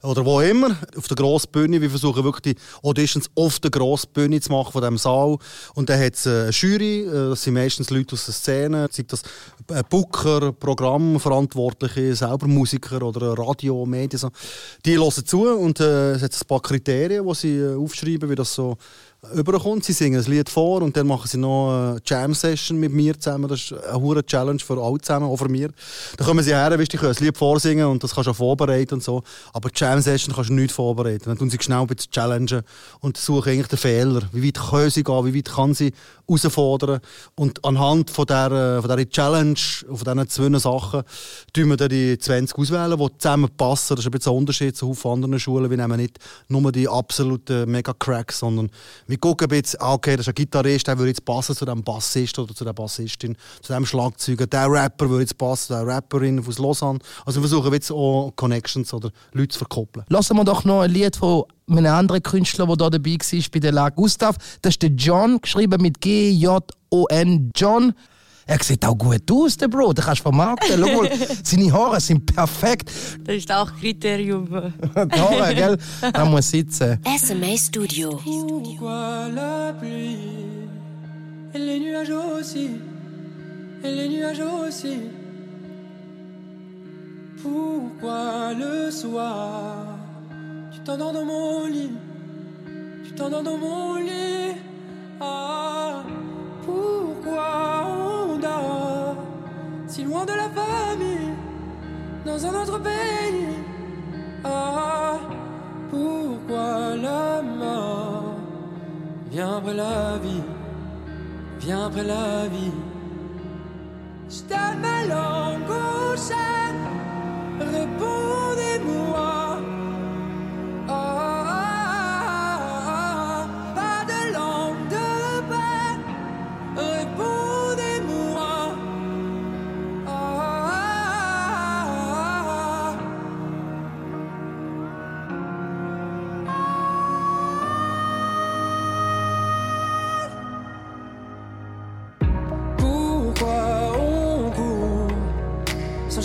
oder 0.04 0.24
wo 0.26 0.39
immer, 0.41 0.78
auf 0.96 1.08
der 1.08 1.15
grossen 1.24 1.52
Bühne. 1.52 1.82
Wir 1.82 1.90
versuchen 1.90 2.24
wirklich 2.24 2.56
die 2.56 2.62
Auditions 2.88 3.30
auf 3.36 3.60
der 3.60 3.72
grossen 3.72 4.10
Bühne 4.14 4.40
zu 4.42 4.52
machen 4.52 4.72
von 4.72 4.82
diesem 4.82 4.98
Saal. 4.98 5.38
Und 5.74 5.90
dann 5.90 6.00
hat 6.00 6.16
es 6.16 6.28
eine 6.28 6.50
Jury, 6.50 7.02
äh, 7.02 7.30
das 7.30 7.44
sind 7.44 7.54
meistens 7.54 7.90
Leute 7.90 8.14
aus 8.14 8.26
der 8.26 8.34
Szene, 8.34 8.88
sei 8.92 9.04
das 9.08 9.24
Booker, 9.90 10.52
Programmverantwortliche, 10.52 12.16
selber 12.16 12.48
Musiker 12.48 13.02
oder 13.02 13.34
Radio, 13.38 13.86
Medien. 13.86 14.20
So. 14.20 14.30
Die 14.86 14.98
hören 14.98 15.26
zu 15.26 15.48
und 15.48 15.80
äh, 15.80 16.12
es 16.12 16.22
hat 16.22 16.34
ein 16.34 16.48
paar 16.48 16.62
Kriterien, 16.62 17.26
die 17.26 17.36
sie 17.36 17.58
äh, 17.58 17.76
aufschreiben, 17.76 18.30
wie 18.30 18.36
das 18.36 18.54
so 18.54 18.78
überkommt. 19.32 19.84
Sie 19.86 19.94
singen 19.94 20.24
ein 20.24 20.30
Lied 20.30 20.50
vor 20.50 20.82
und 20.82 20.96
dann 20.98 21.08
machen 21.08 21.28
sie 21.28 21.38
noch 21.38 21.72
eine 21.72 22.02
Jam-Session 22.06 22.78
mit 22.78 22.92
mir 22.92 23.20
zusammen. 23.20 23.48
Das 23.48 23.60
ist 23.60 23.74
eine 23.74 24.00
hohe 24.00 24.26
Challenge 24.26 24.60
für 24.60 24.82
alle 24.82 25.00
zusammen, 25.00 25.28
auch 25.28 25.38
für 25.38 25.50
mir. 25.50 25.70
Da 26.18 26.26
kommen 26.26 26.44
sie 26.44 26.54
her, 26.54 26.78
weißt, 26.78 26.92
die 26.92 26.98
können 26.98 27.16
ein 27.18 27.24
Lied 27.24 27.38
vorsingen 27.38 27.86
und 27.86 28.04
das 28.04 28.14
kannst 28.14 28.28
du 28.28 28.32
auch 28.32 28.36
vorbereiten 28.36 28.96
und 28.96 29.04
so. 29.04 29.24
Aber 29.54 29.70
die 29.70 29.80
Jam-Session 29.80 30.36
kannst 30.36 30.50
du 30.50 30.54
nicht 30.54 30.72
vorbereiten. 30.72 31.24
Dann 31.26 31.38
tun 31.38 31.50
sie 31.50 31.58
schnell 31.62 31.80
ein 31.80 31.88
bisschen 31.88 32.12
challengen 32.12 32.64
und 33.00 33.18
suchen 33.18 33.52
eigentlich 33.52 33.68
den 33.68 33.80
Fehler. 33.80 34.22
Wie 34.32 34.46
weit 34.46 34.70
können 34.70 34.90
sie 34.90 35.04
gehen, 35.04 35.26
wie 35.26 35.36
weit 35.36 35.50
kann 35.50 35.74
sie 35.74 35.94
herausfordern. 36.28 37.00
Und 37.36 37.64
anhand 37.64 38.10
von 38.10 38.26
dieser, 38.26 38.82
von 38.82 38.90
dieser 38.90 39.10
Challenge, 39.10 39.60
von 39.88 39.98
diesen 39.98 40.30
zwei 40.30 40.60
Sachen, 40.60 41.04
tun 41.54 41.70
wir 41.70 41.78
dann 41.78 41.90
die 41.90 42.18
20 42.18 42.58
auswählen, 42.58 42.98
die 42.98 43.18
zusammen 43.18 43.50
passen. 43.56 43.96
Das 43.96 44.00
ist 44.00 44.08
ein 44.08 44.12
bisschen 44.12 44.32
ein 44.34 44.38
Unterschied 44.38 44.76
zu 44.76 44.96
anderen 45.06 45.40
Schulen. 45.40 45.70
Wir 45.70 45.78
nehmen 45.78 45.98
nicht 45.98 46.20
nur 46.48 46.72
die 46.72 46.88
absoluten 46.88 47.70
Mega-Cracks, 47.70 48.40
sondern 48.40 48.70
wir 49.13 49.19
gucken 49.19 49.47
bisschen, 49.47 49.80
ah, 49.80 49.93
okay, 49.93 50.15
das 50.17 50.26
ist 50.26 50.30
ein 50.30 50.34
Gitarrist, 50.34 50.88
der 50.88 50.97
würde 50.97 51.10
jetzt 51.10 51.23
passen 51.23 51.56
zu 51.56 51.65
dem 51.65 51.84
Bassist 51.84 52.39
oder 52.39 52.56
zu 52.56 52.63
der 52.63 52.73
Bassistin, 52.73 53.38
zu 53.62 53.71
dem 53.71 53.86
Schlagzeuger. 53.86 54.47
Der 54.47 54.67
Rapper 54.67 55.08
würde 55.08 55.21
jetzt 55.21 55.38
passen 55.38 55.67
zu 55.67 55.73
der 55.73 55.86
Rapperin 55.86 56.43
aus 56.43 56.58
Lausanne. 56.58 56.97
Also 57.23 57.39
wir 57.39 57.47
versuchen 57.47 57.71
jetzt 57.73 57.91
auch 57.91 58.34
Connections 58.36 58.91
oder 58.91 59.12
Leute 59.34 59.49
zu 59.49 59.60
verkoppeln. 59.60 60.04
Lassen 60.10 60.36
wir 60.36 60.43
doch 60.43 60.63
noch 60.63 60.82
ein 60.82 60.89
Lied 60.89 61.15
von 61.15 61.43
einem 61.69 61.93
anderen 61.93 62.23
Künstler, 62.23 62.65
der 62.65 62.76
da 62.76 62.89
dabei 62.89 63.12
war, 63.12 63.41
bei 63.52 63.60
der 63.60 63.71
La 63.71 63.89
Gustav. 63.89 64.36
Das 64.63 64.73
ist 64.73 64.82
der 64.82 64.89
John, 64.89 65.39
geschrieben 65.39 65.80
mit 65.80 66.02
G-J-O-N. 66.02 67.52
John. 67.56 67.93
Er 68.46 68.62
sieht 68.62 68.86
auch 68.86 68.98
gut 68.98 69.32
aus, 69.32 69.56
der 69.58 69.68
Bro? 69.70 69.94
Den 69.94 70.04
kannst 70.04 70.20
du 70.20 70.24
vermarkten. 70.24 70.84
Schau 70.86 71.02
mal, 71.02 71.10
seine 71.44 71.72
Haare 71.72 72.00
sind 72.02 72.26
perfekt. 72.26 72.92
Das 73.24 73.36
ist 73.36 73.52
auch 73.52 73.72
Kriterium. 73.80 74.48
Die 74.50 75.20
Haare, 75.20 75.56
gell? 75.56 75.78
Da 76.12 76.26
muss 76.26 76.50
sitzen. 76.50 77.00
SMA 77.18 77.58
Studio. 77.58 78.20
Pourquoi 78.24 79.30
la 79.34 79.74
pluie 79.74 80.18
et 81.54 81.60
les 81.60 81.80
nuages 81.80 82.10
aussi 82.12 82.70
et 83.84 83.92
les 83.92 84.10
nuages 84.10 84.42
aussi 84.42 84.98
Pourquoi 87.42 88.54
le 88.54 88.90
soir 88.92 89.86
tu 90.74 90.80
t'endors 90.80 91.14
dans 91.14 91.26
mon 91.26 91.68
lit? 91.68 91.92
Tu 93.06 93.14
t'endors 93.14 93.44
dans 93.44 93.58
mon 93.58 93.96
lit 93.96 94.56
Ah 95.20 96.04
si 99.94 100.04
loin 100.04 100.26
de 100.26 100.34
la 100.34 100.50
famille 100.50 101.34
dans 102.26 102.44
un 102.48 102.62
autre 102.62 102.80
pays 102.80 103.46
Ah 104.44 105.20
pourquoi 105.92 106.96
la 106.96 107.44
mort 107.44 108.34
vient 109.30 109.58
après 109.58 109.76
la 109.76 110.18
vie, 110.18 110.44
vient 111.60 111.86
après 111.86 112.04
la 112.04 112.48
vie? 112.48 112.74
Je 114.30 114.42
t'appelle 114.50 115.14
en 115.14 115.60
gauche, 115.70 116.32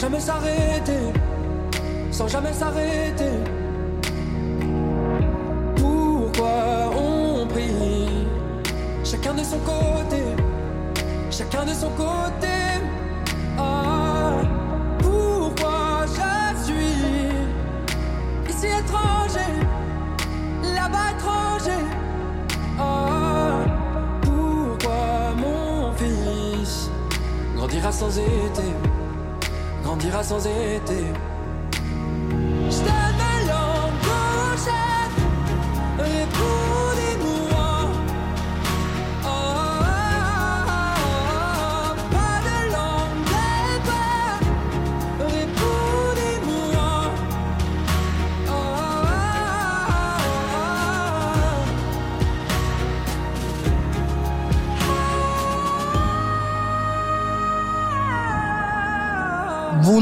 jamais 0.09 0.21
s'arrêter, 0.21 1.13
sans 2.11 2.29
jamais 2.29 2.53
s'arrêter. 2.55 3.31
Pourquoi 5.77 6.91
on 6.97 7.47
prie? 7.47 8.27
Chacun 9.05 9.35
de 9.35 9.45
son 9.45 9.59
côté, 9.59 10.23
chacun 11.31 11.67
de 11.67 11.75
son 11.75 11.91
côté. 11.91 12.57
Ah, 13.59 14.41
pourquoi 14.99 16.07
je 16.07 16.65
suis 16.65 17.29
ici 18.49 18.67
étranger, 18.67 19.51
là-bas 20.75 21.11
étranger. 21.17 21.83
Ah, 22.79 23.59
pourquoi 24.23 25.35
mon 25.37 25.93
fils 25.93 26.89
grandira 27.55 27.93
sans 27.93 28.19
été, 28.19 28.69
grandira 29.99 30.23
sans 30.23 30.47
été. 30.47 31.28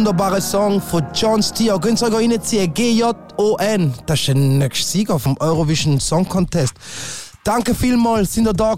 Wunderbarer 0.07 0.40
Song 0.40 0.81
von 0.81 1.05
John 1.12 1.42
Steer. 1.42 1.81
Könnt 1.81 2.01
ihr 2.01 2.07
euch 2.07 2.31
reinziehen? 2.31 2.73
G-J-O-N. 2.73 3.92
Das 4.07 4.21
ist 4.21 4.29
der 4.29 4.37
nächste 4.37 4.87
Sieger 4.87 5.19
vom 5.19 5.37
Eurovision 5.40 5.99
Song 5.99 6.29
Contest. 6.29 6.75
Danke 7.42 7.75
vielmals, 7.75 8.33
sind 8.33 8.47
ihr 8.47 8.53
da 8.53 8.77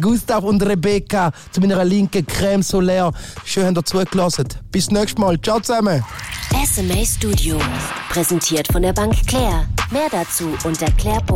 Gustav 0.00 0.44
und 0.44 0.62
Rebecca 0.62 1.30
zu 1.52 1.60
meiner 1.60 1.84
linken 1.84 2.26
Creme 2.26 2.62
Solaire. 2.62 3.12
Schön, 3.44 3.66
habt 3.66 3.76
ihr 3.76 3.84
zugelassen. 3.84 4.48
Bis 4.72 4.90
nächstes 4.90 5.18
Mal. 5.18 5.38
Ciao 5.42 5.60
zusammen. 5.60 6.02
SMA 6.72 7.04
Studio. 7.04 7.58
Präsentiert 8.08 8.66
von 8.72 8.80
der 8.80 8.94
Bank 8.94 9.14
Claire. 9.26 9.66
Mehr 9.90 10.08
dazu 10.10 10.56
unter 10.64 10.90
claire.ch/sma. 10.92 11.34